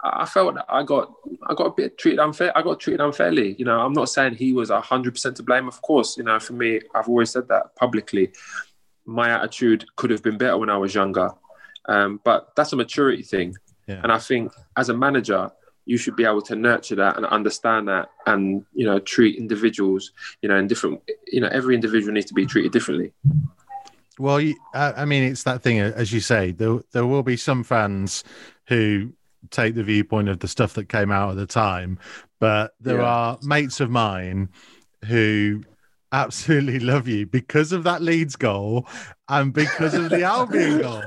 I 0.03 0.25
felt 0.25 0.57
I 0.69 0.83
got 0.83 1.13
I 1.49 1.55
got 1.55 1.67
a 1.67 1.71
bit 1.71 1.99
treated 1.99 2.21
unfair. 2.21 2.57
I 2.57 2.63
got 2.63 2.81
treated 2.81 3.01
unfairly. 3.01 3.55
You 3.59 3.65
know, 3.65 3.81
I'm 3.81 3.93
not 3.93 4.09
saying 4.09 4.35
he 4.35 4.53
was 4.53 4.71
hundred 4.71 5.13
percent 5.13 5.37
to 5.37 5.43
blame. 5.43 5.69
Of 5.69 5.83
course, 5.83 6.17
you 6.17 6.25
know, 6.25 6.39
for 6.41 6.55
me, 6.55 6.81
I've 6.95 7.09
always 7.09 7.31
said 7.31 7.49
that 7.49 7.77
publicly. 7.77 8.33
My 9.05 9.31
attitude 9.31 9.85
could 9.97 10.11
have 10.11 10.23
been 10.23 10.39
better 10.39 10.57
when 10.57 10.71
I 10.71 10.77
was 10.77 10.95
younger, 10.95 11.31
um, 11.87 12.21
but 12.25 12.55
that's 12.57 12.73
a 12.73 12.77
maturity 12.77 13.23
thing. 13.23 13.57
Yeah. 13.87 14.01
And 14.03 14.13
I 14.13 14.19
think 14.19 14.53
as 14.77 14.89
a 14.89 14.95
manager, 14.95 15.51
you 15.91 15.97
should 15.97 16.15
be 16.15 16.25
able 16.25 16.41
to 16.41 16.55
nurture 16.55 16.95
that 16.95 17.17
and 17.17 17.27
understand 17.27 17.89
that 17.89 18.13
and 18.27 18.65
you 18.73 18.87
know 18.87 19.01
treat 19.01 19.37
individuals 19.37 20.13
you 20.41 20.49
know 20.49 20.57
in 20.57 20.69
different 20.69 21.03
you 21.27 21.41
know 21.41 21.49
every 21.49 21.75
individual 21.75 22.13
needs 22.13 22.27
to 22.27 22.35
be 22.35 22.47
treated 22.47 22.71
differently 22.71 23.13
well 24.17 24.41
i 24.73 25.05
mean 25.05 25.25
it's 25.25 25.43
that 25.43 25.63
thing 25.63 25.81
as 25.81 26.13
you 26.13 26.21
say 26.21 26.53
there, 26.53 26.79
there 26.93 27.07
will 27.07 27.25
be 27.25 27.37
some 27.37 27.65
fans 27.65 28.23
who 28.67 29.13
take 29.51 29.75
the 29.75 29.83
viewpoint 29.83 30.29
of 30.29 30.39
the 30.39 30.47
stuff 30.47 30.75
that 30.75 30.89
came 30.89 31.11
out 31.11 31.31
at 31.31 31.37
the 31.37 31.47
time 31.47 31.99
but 32.39 32.73
there 32.81 33.01
yeah. 33.01 33.09
are 33.09 33.39
mates 33.43 33.81
of 33.81 33.91
mine 33.91 34.49
who 35.07 35.61
absolutely 36.12 36.81
love 36.81 37.07
you 37.09 37.26
because 37.26 37.73
of 37.73 37.85
that 37.85 38.02
Leeds 38.02 38.37
goal 38.37 38.87
and 39.29 39.52
because 39.52 39.95
of 39.95 40.11
the 40.11 40.23
Albion 40.23 40.81
goal. 40.81 41.02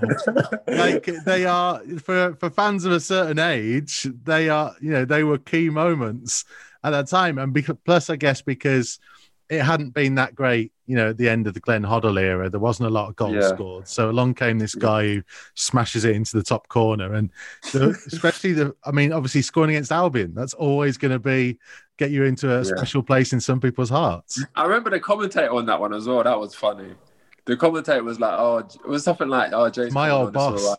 Like 0.67 1.05
they 1.25 1.45
are 1.45 1.80
for 1.99 2.36
for 2.36 2.49
fans 2.49 2.86
of 2.86 2.91
a 2.91 2.99
certain 2.99 3.39
age, 3.39 4.08
they 4.23 4.49
are 4.49 4.75
you 4.82 4.91
know 4.91 5.06
they 5.06 5.23
were 5.23 5.38
key 5.38 5.69
moments 5.69 6.45
at 6.84 6.91
that 6.91 7.08
time, 7.08 7.38
and 7.38 7.54
because, 7.54 7.78
plus 7.86 8.10
I 8.10 8.15
guess 8.15 8.41
because 8.41 8.99
it 9.54 9.63
hadn't 9.63 9.92
been 9.92 10.16
that 10.16 10.36
great, 10.36 10.72
you 10.86 10.96
know, 10.96 11.10
at 11.10 11.18
the 11.18 11.30
end 11.30 11.48
of 11.48 11.54
the 11.54 11.60
Glenn 11.60 11.84
Hoddle 11.84 12.20
era, 12.20 12.50
there 12.50 12.60
wasn't 12.60 12.88
a 12.88 12.92
lot 12.92 13.10
of 13.10 13.16
goals 13.16 13.36
yeah. 13.36 13.50
scored. 13.50 13.88
So 13.88 14.10
along 14.10 14.36
came 14.36 14.60
this 14.60 14.76
guy 14.76 15.04
who 15.04 15.24
smashes 15.56 16.06
it 16.06 16.16
into 16.16 16.38
the 16.38 16.44
top 16.44 16.68
corner, 16.68 17.13
and 17.13 17.30
the, 17.72 17.89
especially 18.08 18.54
the, 18.54 18.76
I 18.84 18.92
mean, 18.92 19.13
obviously 19.13 19.42
scoring 19.42 19.72
against 19.72 19.92
Albion, 19.92 20.34
that's 20.34 20.54
always 20.54 20.98
going 20.98 21.12
to 21.12 21.20
be 21.20 21.60
get 21.98 22.12
you 22.12 22.24
into 22.24 22.52
a 22.52 22.58
yeah. 22.58 22.63
special 22.63 23.04
place 23.04 23.34
in 23.34 23.39
some 23.39 23.60
people's 23.60 23.89
hearts. 23.89 24.44
I 24.56 24.63
remember 24.63 24.89
the 24.89 25.00
commentator 25.00 25.52
on 25.52 25.66
that 25.68 25.80
one 25.80 25.94
as 25.94 26.08
well. 26.08 26.24
That 26.24 26.39
was 26.39 26.56
funny. 26.56 26.94
The 27.46 27.58
commentator 27.58 28.04
was 28.04 28.20
like, 28.20 28.34
"Oh, 28.38 28.58
it 28.60 28.88
was 28.88 29.04
something 29.04 29.28
like, 29.28 29.52
oh, 29.54 29.70
James, 29.70 29.94
my 29.94 30.10
old 30.10 30.34
boss." 30.34 30.76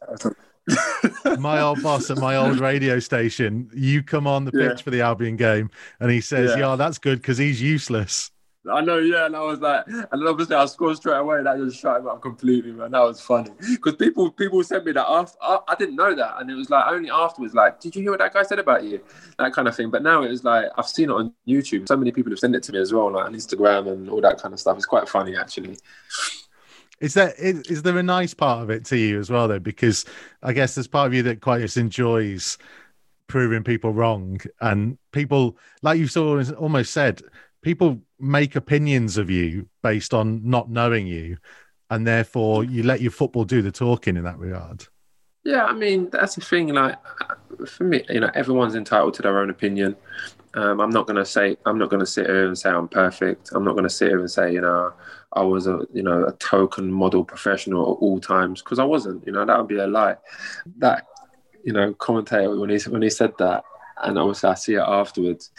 my 1.38 1.60
old 1.60 1.82
boss 1.82 2.10
at 2.10 2.16
my 2.18 2.36
old 2.36 2.58
radio 2.58 2.98
station, 2.98 3.68
you 3.74 4.02
come 4.02 4.26
on 4.26 4.46
the 4.46 4.52
pitch 4.52 4.78
yeah. 4.78 4.82
for 4.82 4.90
the 4.90 5.02
Albion 5.02 5.36
game, 5.36 5.70
and 6.00 6.10
he 6.10 6.20
says, 6.20 6.50
"Yeah, 6.50 6.70
yeah 6.70 6.76
that's 6.76 6.98
good 6.98 7.20
because 7.20 7.38
he's 7.38 7.60
useless." 7.60 8.30
I 8.70 8.80
know, 8.80 8.98
yeah, 8.98 9.26
and 9.26 9.36
I 9.36 9.40
was 9.40 9.60
like, 9.60 9.86
and 9.86 10.06
then 10.10 10.26
obviously 10.26 10.56
I 10.56 10.64
scored 10.64 10.96
straight 10.96 11.18
away. 11.18 11.42
That 11.42 11.58
just 11.58 11.78
shut 11.78 12.00
him 12.00 12.08
up 12.08 12.22
completely, 12.22 12.72
man. 12.72 12.92
That 12.92 13.02
was 13.02 13.20
funny 13.20 13.50
because 13.60 13.96
people 13.96 14.30
people 14.30 14.62
sent 14.64 14.86
me 14.86 14.92
that 14.92 15.06
after 15.06 15.36
I, 15.42 15.58
I, 15.68 15.74
didn't 15.74 15.96
know 15.96 16.14
that, 16.14 16.40
and 16.40 16.50
it 16.50 16.54
was 16.54 16.70
like 16.70 16.86
only 16.86 17.10
afterwards, 17.10 17.54
like, 17.54 17.78
did 17.78 17.94
you 17.94 18.02
hear 18.02 18.12
what 18.12 18.20
that 18.20 18.32
guy 18.32 18.42
said 18.42 18.58
about 18.58 18.84
you? 18.84 19.02
That 19.38 19.52
kind 19.52 19.68
of 19.68 19.76
thing. 19.76 19.90
But 19.90 20.02
now 20.02 20.22
it 20.22 20.30
was 20.30 20.44
like 20.44 20.66
I've 20.78 20.88
seen 20.88 21.10
it 21.10 21.12
on 21.12 21.34
YouTube. 21.46 21.86
So 21.88 21.96
many 21.96 22.10
people 22.10 22.32
have 22.32 22.38
sent 22.38 22.56
it 22.56 22.62
to 22.62 22.72
me 22.72 22.78
as 22.78 22.92
well, 22.92 23.12
like 23.12 23.26
on 23.26 23.34
Instagram 23.34 23.92
and 23.92 24.08
all 24.08 24.22
that 24.22 24.40
kind 24.40 24.54
of 24.54 24.60
stuff. 24.60 24.76
It's 24.76 24.86
quite 24.86 25.08
funny 25.10 25.36
actually. 25.36 25.76
Is 27.00 27.12
there 27.12 27.34
is, 27.38 27.60
is 27.70 27.82
there 27.82 27.98
a 27.98 28.02
nice 28.02 28.32
part 28.32 28.62
of 28.62 28.70
it 28.70 28.86
to 28.86 28.96
you 28.96 29.18
as 29.18 29.28
well, 29.28 29.46
though? 29.46 29.58
Because 29.58 30.06
I 30.42 30.54
guess 30.54 30.74
there's 30.74 30.86
part 30.86 31.06
of 31.06 31.12
you 31.12 31.22
that 31.24 31.42
quite 31.42 31.60
just 31.60 31.76
enjoys 31.76 32.56
proving 33.26 33.62
people 33.62 33.92
wrong, 33.92 34.40
and 34.62 34.96
people 35.12 35.58
like 35.82 35.98
you've 35.98 36.16
almost 36.16 36.92
said 36.94 37.20
people 37.64 38.00
make 38.20 38.54
opinions 38.54 39.16
of 39.16 39.30
you 39.30 39.68
based 39.82 40.14
on 40.14 40.48
not 40.48 40.70
knowing 40.70 41.06
you, 41.06 41.38
and 41.90 42.06
therefore 42.06 42.64
you 42.64 42.82
let 42.82 43.00
your 43.00 43.10
football 43.10 43.44
do 43.44 43.62
the 43.62 43.72
talking 43.72 44.16
in 44.16 44.24
that 44.24 44.38
regard. 44.38 44.86
Yeah, 45.44 45.64
I 45.64 45.72
mean 45.72 46.08
that's 46.10 46.36
the 46.36 46.40
thing. 46.40 46.68
Like 46.68 46.96
for 47.66 47.84
me, 47.84 48.04
you 48.08 48.20
know, 48.20 48.30
everyone's 48.34 48.74
entitled 48.74 49.14
to 49.14 49.22
their 49.22 49.38
own 49.40 49.50
opinion. 49.50 49.96
Um, 50.54 50.80
I'm 50.80 50.90
not 50.90 51.06
going 51.06 51.16
to 51.16 51.24
say 51.24 51.56
I'm 51.66 51.78
not 51.78 51.90
going 51.90 52.00
to 52.00 52.06
sit 52.06 52.26
here 52.26 52.46
and 52.46 52.56
say 52.56 52.70
I'm 52.70 52.88
perfect. 52.88 53.50
I'm 53.52 53.64
not 53.64 53.72
going 53.72 53.84
to 53.84 53.90
sit 53.90 54.08
here 54.08 54.20
and 54.20 54.30
say 54.30 54.52
you 54.52 54.60
know 54.60 54.92
I 55.32 55.42
was 55.42 55.66
a 55.66 55.86
you 55.92 56.02
know 56.02 56.26
a 56.26 56.32
token 56.32 56.92
model 56.92 57.24
professional 57.24 57.82
at 57.82 58.02
all 58.02 58.20
times 58.20 58.62
because 58.62 58.78
I 58.78 58.84
wasn't. 58.84 59.26
You 59.26 59.32
know 59.32 59.44
that 59.44 59.58
would 59.58 59.68
be 59.68 59.78
a 59.78 59.86
lie. 59.86 60.16
That 60.78 61.06
you 61.64 61.72
know 61.72 61.92
commentator 61.94 62.58
when 62.58 62.70
he 62.70 62.78
when 62.88 63.02
he 63.02 63.10
said 63.10 63.32
that, 63.38 63.64
and 64.02 64.18
obviously 64.18 64.48
I 64.48 64.54
see 64.54 64.74
it 64.74 64.84
afterwards. 64.86 65.50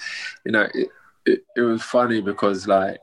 You 0.45 0.53
know, 0.53 0.67
it, 0.73 0.89
it, 1.25 1.45
it 1.55 1.61
was 1.61 1.81
funny 1.81 2.21
because 2.21 2.67
like 2.67 2.99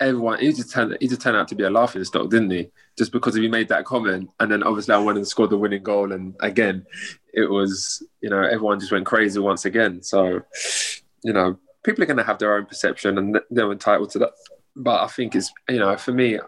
everyone 0.00 0.38
he 0.40 0.52
just 0.52 0.70
turned 0.70 0.96
he 1.00 1.08
just 1.08 1.20
turned 1.20 1.36
out 1.36 1.48
to 1.48 1.54
be 1.54 1.64
a 1.64 1.70
laughing 1.70 2.04
stock, 2.04 2.28
didn't 2.30 2.50
he? 2.50 2.68
Just 2.98 3.12
because 3.12 3.34
he 3.34 3.48
made 3.48 3.68
that 3.68 3.84
comment, 3.84 4.30
and 4.40 4.50
then 4.50 4.62
obviously 4.62 4.94
I 4.94 4.98
went 4.98 5.18
and 5.18 5.26
scored 5.26 5.50
the 5.50 5.58
winning 5.58 5.82
goal, 5.82 6.12
and 6.12 6.34
again, 6.40 6.84
it 7.32 7.50
was 7.50 8.02
you 8.20 8.28
know 8.28 8.42
everyone 8.42 8.80
just 8.80 8.92
went 8.92 9.06
crazy 9.06 9.40
once 9.40 9.64
again. 9.64 10.02
So 10.02 10.42
you 11.22 11.32
know 11.32 11.58
people 11.84 12.02
are 12.02 12.06
going 12.06 12.18
to 12.18 12.24
have 12.24 12.38
their 12.38 12.56
own 12.56 12.66
perception, 12.66 13.18
and 13.18 13.40
they're 13.50 13.72
entitled 13.72 14.10
to 14.10 14.18
that. 14.20 14.32
But 14.76 15.02
I 15.02 15.06
think 15.06 15.34
it's 15.34 15.52
you 15.68 15.78
know 15.78 15.96
for 15.96 16.12
me, 16.12 16.38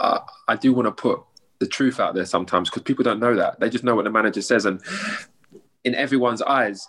I, 0.00 0.20
I 0.48 0.56
do 0.56 0.72
want 0.72 0.86
to 0.86 0.92
put 0.92 1.20
the 1.60 1.66
truth 1.66 2.00
out 2.00 2.14
there 2.14 2.26
sometimes 2.26 2.68
because 2.68 2.82
people 2.82 3.04
don't 3.04 3.20
know 3.20 3.34
that 3.36 3.60
they 3.60 3.70
just 3.70 3.84
know 3.84 3.94
what 3.94 4.04
the 4.04 4.10
manager 4.10 4.42
says, 4.42 4.66
and 4.66 4.80
in 5.84 5.94
everyone's 5.94 6.42
eyes 6.42 6.86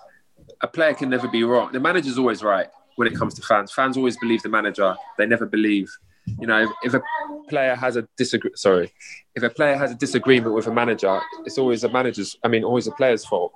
a 0.65 0.67
player 0.67 0.95
can 0.95 1.09
never 1.09 1.27
be 1.27 1.43
wrong. 1.43 1.71
The 1.71 1.79
manager's 1.79 2.17
always 2.17 2.43
right 2.43 2.67
when 2.95 3.07
it 3.07 3.15
comes 3.15 3.35
to 3.35 3.41
fans. 3.43 3.71
Fans 3.71 3.97
always 3.97 4.17
believe 4.17 4.41
the 4.41 4.49
manager. 4.49 4.95
They 5.17 5.27
never 5.27 5.45
believe. 5.45 5.95
You 6.39 6.47
know, 6.47 6.73
if, 6.83 6.95
a 6.95 7.01
player 7.47 7.75
has 7.75 7.97
a 7.97 8.07
disagree, 8.17 8.49
sorry, 8.55 8.91
if 9.35 9.43
a 9.43 9.49
player 9.49 9.77
has 9.77 9.91
a 9.91 9.95
disagreement 9.95 10.55
with 10.55 10.65
a 10.65 10.73
manager, 10.73 11.21
it's 11.45 11.59
always 11.59 11.83
a 11.83 11.89
manager's. 11.89 12.35
I 12.43 12.47
mean, 12.47 12.63
always 12.63 12.87
a 12.87 12.91
player's 12.91 13.23
fault. 13.23 13.53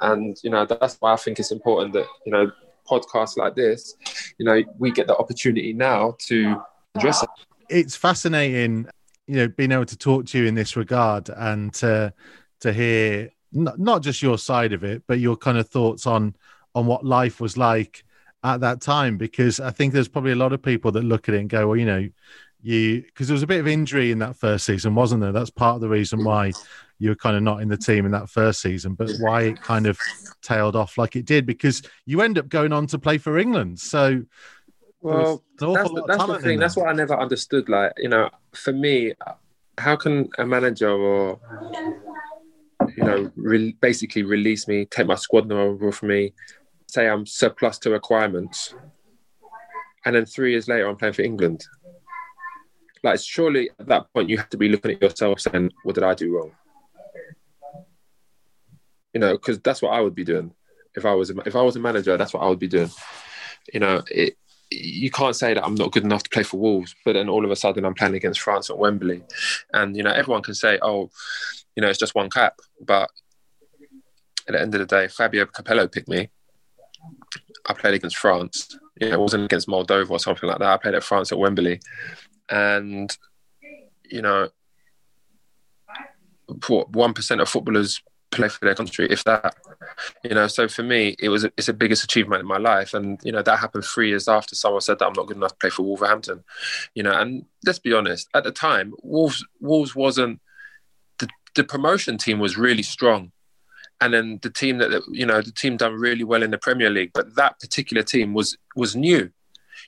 And 0.00 0.38
you 0.42 0.48
know, 0.48 0.64
that's 0.64 0.96
why 1.00 1.12
I 1.12 1.16
think 1.16 1.38
it's 1.38 1.52
important 1.52 1.92
that 1.92 2.06
you 2.24 2.32
know 2.32 2.50
podcasts 2.90 3.36
like 3.36 3.54
this, 3.54 3.94
you 4.38 4.46
know, 4.46 4.62
we 4.78 4.90
get 4.90 5.06
the 5.06 5.16
opportunity 5.16 5.74
now 5.74 6.16
to 6.28 6.56
address 6.94 7.22
it. 7.22 7.28
It's 7.68 7.94
fascinating, 7.94 8.86
you 9.26 9.36
know, 9.36 9.48
being 9.48 9.70
able 9.70 9.84
to 9.84 9.98
talk 9.98 10.24
to 10.28 10.38
you 10.38 10.46
in 10.46 10.54
this 10.54 10.76
regard 10.76 11.28
and 11.28 11.74
to 11.74 12.14
to 12.60 12.72
hear 12.72 13.30
not, 13.52 13.78
not 13.78 14.02
just 14.02 14.22
your 14.22 14.38
side 14.38 14.72
of 14.72 14.84
it, 14.84 15.02
but 15.06 15.18
your 15.20 15.36
kind 15.36 15.58
of 15.58 15.68
thoughts 15.68 16.06
on 16.06 16.34
on 16.74 16.86
what 16.86 17.04
life 17.04 17.40
was 17.40 17.56
like 17.56 18.04
at 18.44 18.60
that 18.60 18.80
time. 18.80 19.16
Because 19.18 19.60
I 19.60 19.70
think 19.70 19.92
there's 19.92 20.08
probably 20.08 20.32
a 20.32 20.36
lot 20.36 20.52
of 20.52 20.62
people 20.62 20.92
that 20.92 21.04
look 21.04 21.28
at 21.28 21.34
it 21.34 21.40
and 21.40 21.50
go, 21.50 21.68
well, 21.68 21.76
you 21.76 21.86
know, 21.86 22.08
you 22.62 23.02
because 23.02 23.28
there 23.28 23.34
was 23.34 23.42
a 23.42 23.46
bit 23.46 23.60
of 23.60 23.66
injury 23.66 24.10
in 24.10 24.18
that 24.20 24.36
first 24.36 24.64
season, 24.64 24.94
wasn't 24.94 25.20
there? 25.20 25.32
That's 25.32 25.50
part 25.50 25.74
of 25.74 25.80
the 25.80 25.88
reason 25.88 26.24
why 26.24 26.52
you 26.98 27.08
were 27.08 27.16
kind 27.16 27.36
of 27.36 27.42
not 27.42 27.60
in 27.60 27.68
the 27.68 27.76
team 27.76 28.06
in 28.06 28.12
that 28.12 28.30
first 28.30 28.60
season, 28.60 28.94
but 28.94 29.10
why 29.18 29.42
it 29.42 29.60
kind 29.60 29.86
of 29.86 29.98
tailed 30.40 30.76
off 30.76 30.96
like 30.96 31.16
it 31.16 31.24
did 31.24 31.44
because 31.44 31.82
you 32.06 32.22
end 32.22 32.38
up 32.38 32.48
going 32.48 32.72
on 32.72 32.86
to 32.86 32.98
play 32.98 33.18
for 33.18 33.38
England. 33.38 33.80
So, 33.80 34.22
well, 35.00 35.42
that's, 35.58 35.90
the, 35.90 36.04
that's 36.06 36.26
the 36.26 36.38
thing. 36.38 36.60
That's 36.60 36.76
what 36.76 36.88
I 36.88 36.92
never 36.92 37.18
understood. 37.18 37.68
Like, 37.68 37.92
you 37.96 38.08
know, 38.08 38.30
for 38.52 38.72
me, 38.72 39.14
how 39.78 39.96
can 39.96 40.28
a 40.38 40.46
manager 40.46 40.90
or 40.90 41.40
you 42.96 43.04
know 43.04 43.30
re- 43.36 43.76
basically 43.80 44.22
release 44.22 44.68
me, 44.68 44.84
take 44.86 45.06
my 45.06 45.14
squad 45.14 45.46
number 45.46 45.92
from 45.92 46.08
me, 46.08 46.32
say 46.86 47.08
I'm 47.08 47.26
surplus 47.26 47.78
to 47.80 47.90
requirements, 47.90 48.74
and 50.04 50.14
then 50.14 50.26
three 50.26 50.50
years 50.52 50.68
later 50.68 50.88
I'm 50.88 50.96
playing 50.96 51.14
for 51.14 51.22
England? 51.22 51.64
Like, 53.02 53.18
surely 53.20 53.70
at 53.80 53.86
that 53.86 54.12
point 54.12 54.28
you 54.28 54.36
have 54.38 54.50
to 54.50 54.56
be 54.56 54.68
looking 54.68 54.92
at 54.92 55.02
yourself 55.02 55.40
saying, 55.40 55.70
"What 55.82 55.94
did 55.94 56.04
I 56.04 56.14
do 56.14 56.36
wrong?" 56.36 56.52
You 59.12 59.20
know, 59.20 59.32
because 59.32 59.58
that's 59.60 59.82
what 59.82 59.92
I 59.92 60.00
would 60.00 60.14
be 60.14 60.24
doing 60.24 60.52
if 60.94 61.04
I 61.04 61.14
was 61.14 61.30
a, 61.30 61.34
if 61.46 61.56
I 61.56 61.62
was 61.62 61.76
a 61.76 61.80
manager. 61.80 62.16
That's 62.16 62.34
what 62.34 62.42
I 62.42 62.48
would 62.48 62.58
be 62.58 62.68
doing. 62.68 62.90
You 63.72 63.80
know, 63.80 64.02
it, 64.10 64.36
you 64.70 65.10
can't 65.10 65.36
say 65.36 65.54
that 65.54 65.64
I'm 65.64 65.74
not 65.74 65.92
good 65.92 66.04
enough 66.04 66.22
to 66.24 66.30
play 66.30 66.42
for 66.42 66.58
Wolves, 66.58 66.94
but 67.04 67.12
then 67.12 67.28
all 67.28 67.44
of 67.44 67.50
a 67.50 67.56
sudden 67.56 67.84
I'm 67.84 67.94
playing 67.94 68.14
against 68.14 68.40
France 68.40 68.70
at 68.70 68.78
Wembley, 68.78 69.22
and 69.72 69.96
you 69.96 70.02
know 70.02 70.12
everyone 70.12 70.42
can 70.42 70.54
say, 70.54 70.78
"Oh, 70.82 71.10
you 71.76 71.82
know, 71.82 71.88
it's 71.88 71.98
just 71.98 72.14
one 72.14 72.30
cap," 72.30 72.54
but 72.80 73.10
at 74.48 74.52
the 74.52 74.60
end 74.60 74.74
of 74.74 74.80
the 74.80 74.86
day, 74.86 75.08
Fabio 75.08 75.46
Capello 75.46 75.90
picked 75.90 76.08
me. 76.08 76.30
I 77.66 77.74
played 77.74 77.94
against 77.94 78.16
France. 78.16 78.76
You 79.00 79.08
know, 79.08 79.14
it 79.14 79.20
wasn't 79.20 79.44
against 79.44 79.68
Moldova 79.68 80.10
or 80.10 80.18
something 80.18 80.48
like 80.48 80.58
that. 80.58 80.68
I 80.68 80.76
played 80.76 80.94
at 80.94 81.04
France 81.04 81.32
at 81.32 81.38
Wembley, 81.38 81.80
and 82.50 83.16
you 84.04 84.22
know, 84.22 84.48
one 86.68 87.14
percent 87.14 87.40
of 87.40 87.48
footballers 87.48 88.02
play 88.30 88.48
for 88.48 88.64
their 88.64 88.74
country, 88.74 89.06
if 89.10 89.22
that. 89.24 89.54
You 90.24 90.34
know, 90.34 90.46
so 90.48 90.68
for 90.68 90.82
me, 90.82 91.16
it 91.18 91.28
was 91.28 91.44
it's 91.44 91.66
the 91.66 91.72
biggest 91.72 92.04
achievement 92.04 92.40
in 92.40 92.48
my 92.48 92.58
life, 92.58 92.94
and 92.94 93.20
you 93.22 93.32
know 93.32 93.42
that 93.42 93.58
happened 93.58 93.84
three 93.84 94.08
years 94.08 94.28
after 94.28 94.54
someone 94.54 94.80
said 94.80 94.98
that 94.98 95.06
I'm 95.06 95.12
not 95.14 95.26
good 95.26 95.36
enough 95.36 95.52
to 95.52 95.58
play 95.58 95.70
for 95.70 95.82
Wolverhampton. 95.82 96.42
You 96.94 97.04
know, 97.04 97.12
and 97.12 97.44
let's 97.64 97.78
be 97.78 97.92
honest, 97.92 98.28
at 98.34 98.44
the 98.44 98.52
time, 98.52 98.92
Wolves 99.02 99.44
Wolves 99.60 99.94
wasn't 99.94 100.40
the, 101.54 101.64
promotion 101.64 102.18
team 102.18 102.38
was 102.38 102.56
really 102.56 102.82
strong, 102.82 103.32
and 104.00 104.12
then 104.12 104.38
the 104.42 104.50
team 104.50 104.78
that 104.78 105.02
you 105.10 105.26
know 105.26 105.40
the 105.40 105.52
team 105.52 105.76
done 105.76 105.94
really 105.94 106.24
well 106.24 106.42
in 106.42 106.50
the 106.50 106.58
Premier 106.58 106.90
League, 106.90 107.12
but 107.14 107.34
that 107.36 107.60
particular 107.60 108.02
team 108.02 108.34
was 108.34 108.56
was 108.76 108.96
new. 108.96 109.30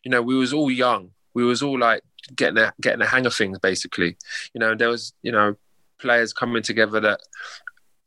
You 0.05 0.11
know, 0.11 0.23
we 0.23 0.35
was 0.35 0.53
all 0.53 0.71
young. 0.71 1.11
We 1.35 1.45
was 1.45 1.63
all 1.63 1.79
like 1.79 2.03
getting 2.37 2.59
a, 2.59 2.73
getting 2.81 3.01
the 3.01 3.07
hang 3.07 3.27
of 3.27 3.35
things, 3.35 3.59
basically. 3.59 4.17
You 4.53 4.61
know, 4.61 4.75
there 4.75 4.89
was 4.89 5.13
you 5.23 5.33
know 5.33 5.57
players 5.99 6.33
coming 6.33 6.63
together 6.63 7.01
that 7.01 7.21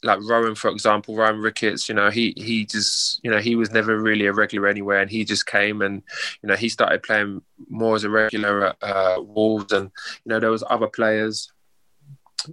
like 0.04 0.20
Rowan, 0.22 0.56
for 0.56 0.70
example, 0.70 1.15
Rowan 1.15 1.39
Ricketts, 1.39 1.89
you 1.89 1.96
know, 1.96 2.10
he 2.10 2.34
he 2.38 2.65
just, 2.65 3.20
you 3.24 3.32
know, 3.32 3.39
he 3.39 3.56
was 3.56 3.72
never 3.72 4.00
really 4.00 4.28
a 4.28 4.34
regular 4.34 4.67
anywhere, 4.67 5.00
and 5.00 5.10
he 5.10 5.26
just 5.26 5.46
came 5.46 5.82
and, 5.82 6.04
you 6.43 6.50
know, 6.50 6.56
he 6.56 6.70
started 6.70 7.04
playing 7.04 7.41
more 7.70 7.96
as 7.96 8.04
a 8.04 8.10
regular 8.10 8.67
at 8.67 8.78
uh, 8.82 9.22
Wolves, 9.22 9.72
and 9.72 9.91
you 10.24 10.30
know, 10.30 10.39
there 10.39 10.52
was 10.52 10.63
other 10.70 10.88
players, 10.88 11.52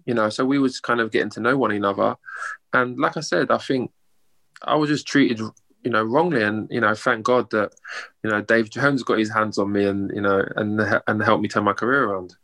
you 0.06 0.14
know, 0.14 0.28
so 0.28 0.44
we 0.44 0.58
was 0.58 0.80
kind 0.80 1.00
of 1.00 1.10
getting 1.10 1.30
to 1.30 1.40
know 1.40 1.56
one 1.56 1.70
another, 1.70 2.16
and 2.72 2.98
like 2.98 3.16
I 3.16 3.20
said, 3.20 3.50
I 3.50 3.58
think 3.58 3.90
I 4.62 4.76
was 4.76 4.88
just 4.88 5.06
treated, 5.06 5.40
you 5.82 5.90
know, 5.90 6.02
wrongly, 6.02 6.42
and 6.42 6.68
you 6.70 6.80
know, 6.80 6.94
thank 6.94 7.24
God 7.24 7.50
that, 7.50 7.74
you 8.22 8.30
know, 8.30 8.40
Dave 8.40 8.70
Jones 8.70 9.02
got 9.02 9.18
his 9.18 9.30
hands 9.30 9.58
on 9.58 9.72
me, 9.72 9.84
and 9.84 10.10
you 10.14 10.20
know, 10.20 10.44
and 10.56 10.80
and 11.06 11.22
helped 11.22 11.42
me 11.42 11.48
turn 11.48 11.64
my 11.64 11.72
career 11.72 12.04
around. 12.04 12.36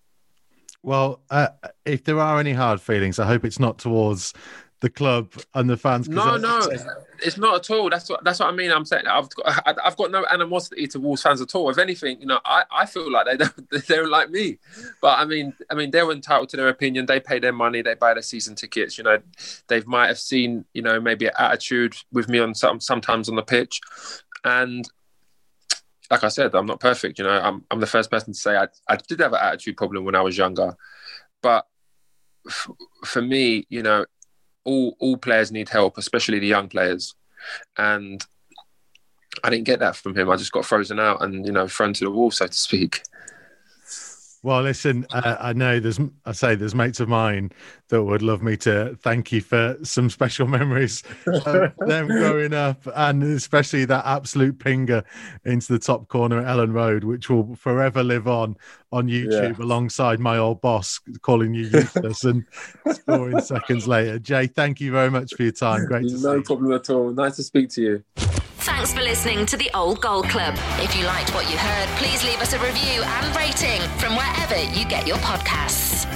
Well, 0.82 1.20
uh, 1.30 1.48
if 1.84 2.04
there 2.04 2.18
are 2.18 2.40
any 2.40 2.52
hard 2.52 2.80
feelings, 2.80 3.18
I 3.18 3.26
hope 3.26 3.44
it's 3.44 3.58
not 3.58 3.78
towards 3.78 4.32
the 4.80 4.88
club 4.88 5.32
and 5.54 5.68
the 5.68 5.76
fans. 5.76 6.08
No, 6.08 6.36
no, 6.36 6.60
it's 7.22 7.38
not 7.38 7.56
at 7.56 7.70
all. 7.74 7.90
That's 7.90 8.08
what 8.08 8.24
that's 8.24 8.40
what 8.40 8.48
I 8.48 8.52
mean. 8.52 8.70
I'm 8.70 8.84
saying 8.84 9.06
I've 9.06 9.28
got 9.34 9.78
I've 9.84 9.96
got 9.96 10.10
no 10.10 10.24
animosity 10.30 10.86
to 10.88 11.00
Wolves 11.00 11.22
fans 11.22 11.40
at 11.40 11.54
all. 11.54 11.70
If 11.70 11.78
anything, 11.78 12.20
you 12.20 12.26
know, 12.26 12.40
I, 12.44 12.64
I 12.70 12.86
feel 12.86 13.10
like 13.10 13.26
they 13.26 13.36
don't 13.36 13.70
they 13.70 13.96
don't 13.96 14.10
like 14.10 14.30
me. 14.30 14.58
But 15.00 15.18
I 15.18 15.24
mean, 15.24 15.54
I 15.70 15.74
mean, 15.74 15.90
they're 15.90 16.10
entitled 16.10 16.48
to 16.50 16.56
their 16.56 16.68
opinion. 16.68 17.06
They 17.06 17.20
pay 17.20 17.38
their 17.38 17.52
money. 17.52 17.82
They 17.82 17.94
buy 17.94 18.14
their 18.14 18.22
season 18.22 18.54
tickets. 18.54 18.98
You 18.98 19.04
know, 19.04 19.18
they 19.68 19.82
might 19.82 20.08
have 20.08 20.18
seen 20.18 20.64
you 20.74 20.82
know 20.82 21.00
maybe 21.00 21.26
an 21.26 21.32
attitude 21.38 21.94
with 22.12 22.28
me 22.28 22.38
on 22.38 22.54
some 22.54 22.80
sometimes 22.80 23.28
on 23.28 23.36
the 23.36 23.42
pitch, 23.42 23.80
and 24.44 24.88
like 26.10 26.24
I 26.24 26.28
said, 26.28 26.54
I'm 26.54 26.66
not 26.66 26.80
perfect. 26.80 27.18
You 27.18 27.24
know, 27.24 27.40
I'm 27.40 27.64
I'm 27.70 27.80
the 27.80 27.86
first 27.86 28.10
person 28.10 28.32
to 28.32 28.38
say 28.38 28.56
I 28.56 28.68
I 28.88 28.96
did 28.96 29.20
have 29.20 29.32
an 29.32 29.40
attitude 29.40 29.76
problem 29.76 30.04
when 30.04 30.14
I 30.14 30.22
was 30.22 30.36
younger, 30.36 30.76
but 31.42 31.66
f- 32.48 32.70
for 33.04 33.22
me, 33.22 33.66
you 33.68 33.82
know, 33.82 34.06
all 34.64 34.96
all 34.98 35.16
players 35.16 35.52
need 35.52 35.68
help, 35.68 35.98
especially 35.98 36.38
the 36.38 36.46
young 36.46 36.68
players, 36.68 37.14
and 37.76 38.24
I 39.42 39.50
didn't 39.50 39.66
get 39.66 39.80
that 39.80 39.96
from 39.96 40.16
him. 40.16 40.30
I 40.30 40.36
just 40.36 40.52
got 40.52 40.64
frozen 40.64 40.98
out 40.98 41.22
and 41.22 41.46
you 41.46 41.52
know 41.52 41.68
thrown 41.68 41.92
to 41.94 42.04
the 42.04 42.10
wall, 42.10 42.30
so 42.30 42.46
to 42.46 42.52
speak. 42.52 43.02
Well, 44.42 44.62
listen, 44.62 45.06
uh, 45.10 45.36
I 45.38 45.52
know 45.52 45.80
there's, 45.80 46.00
I 46.24 46.32
say 46.32 46.54
there's 46.54 46.74
mates 46.74 46.98
of 46.98 47.10
mine 47.10 47.50
that 47.88 48.02
would 48.02 48.22
love 48.22 48.42
me 48.42 48.56
to 48.58 48.96
thank 49.02 49.32
you 49.32 49.42
for 49.42 49.76
some 49.82 50.08
special 50.08 50.46
memories 50.58 51.02
of 51.26 51.72
them 51.86 52.06
growing 52.06 52.54
up, 52.54 52.86
and 52.94 53.22
especially 53.22 53.84
that 53.84 54.06
absolute 54.06 54.58
pinger 54.58 55.04
into 55.44 55.72
the 55.74 55.78
top 55.78 56.08
corner 56.08 56.40
at 56.40 56.46
Elland 56.46 56.72
Road, 56.72 57.04
which 57.04 57.28
will 57.28 57.54
forever 57.54 58.02
live 58.02 58.26
on 58.26 58.56
on 58.92 59.08
YouTube 59.08 59.58
yeah. 59.58 59.64
alongside 59.64 60.18
my 60.18 60.38
old 60.38 60.60
boss 60.60 61.00
calling 61.20 61.54
you 61.54 61.66
useless 61.66 62.24
and 62.24 62.44
scoring 62.92 63.40
seconds 63.40 63.86
later. 63.86 64.18
Jay, 64.18 64.46
thank 64.46 64.80
you 64.80 64.90
very 64.90 65.10
much 65.10 65.34
for 65.34 65.42
your 65.42 65.52
time. 65.52 65.84
Great 65.84 66.08
to 66.08 66.18
no 66.20 66.42
problem 66.42 66.72
at 66.72 66.88
all. 66.88 67.12
Nice 67.12 67.36
to 67.36 67.42
speak 67.42 67.68
to 67.70 67.82
you. 67.82 68.29
Thanks 68.62 68.92
for 68.92 69.00
listening 69.00 69.46
to 69.46 69.56
the 69.56 69.70
Old 69.72 70.02
Gold 70.02 70.28
Club. 70.28 70.54
If 70.80 70.94
you 70.94 71.06
liked 71.06 71.34
what 71.34 71.50
you 71.50 71.56
heard, 71.56 71.88
please 71.96 72.22
leave 72.22 72.42
us 72.42 72.52
a 72.52 72.58
review 72.58 73.02
and 73.02 73.34
rating 73.34 73.80
from 73.98 74.16
wherever 74.16 74.54
you 74.78 74.84
get 74.86 75.06
your 75.06 75.16
podcasts. 75.18 76.06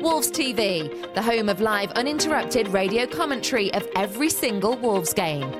Wolves 0.00 0.30
TV, 0.30 1.12
the 1.14 1.22
home 1.22 1.48
of 1.48 1.60
live 1.60 1.90
uninterrupted 1.92 2.68
radio 2.68 3.06
commentary 3.06 3.74
of 3.74 3.88
every 3.96 4.30
single 4.30 4.76
Wolves 4.76 5.12
game. 5.12 5.50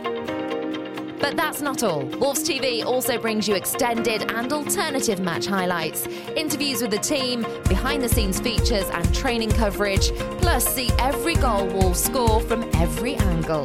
But 1.24 1.38
that's 1.38 1.62
not 1.62 1.82
all. 1.82 2.02
Wolves 2.20 2.46
TV 2.46 2.84
also 2.84 3.16
brings 3.16 3.48
you 3.48 3.54
extended 3.54 4.30
and 4.30 4.52
alternative 4.52 5.20
match 5.20 5.46
highlights, 5.46 6.06
interviews 6.36 6.82
with 6.82 6.90
the 6.90 6.98
team, 6.98 7.46
behind 7.66 8.02
the 8.02 8.10
scenes 8.10 8.38
features, 8.38 8.84
and 8.90 9.14
training 9.14 9.50
coverage. 9.52 10.12
Plus, 10.42 10.66
see 10.66 10.90
every 10.98 11.34
goal 11.36 11.66
Wolves 11.68 12.04
score 12.04 12.42
from 12.42 12.68
every 12.74 13.14
angle. 13.14 13.64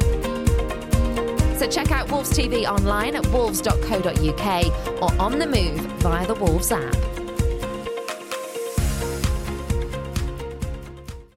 So 1.58 1.68
check 1.70 1.92
out 1.92 2.10
Wolves 2.10 2.32
TV 2.32 2.64
online 2.64 3.18
at 3.18 3.28
wolves.co.uk 3.28 5.02
or 5.02 5.22
on 5.22 5.38
the 5.38 5.46
move 5.46 5.82
via 6.00 6.26
the 6.28 6.36
Wolves 6.36 6.72
app. 6.72 7.09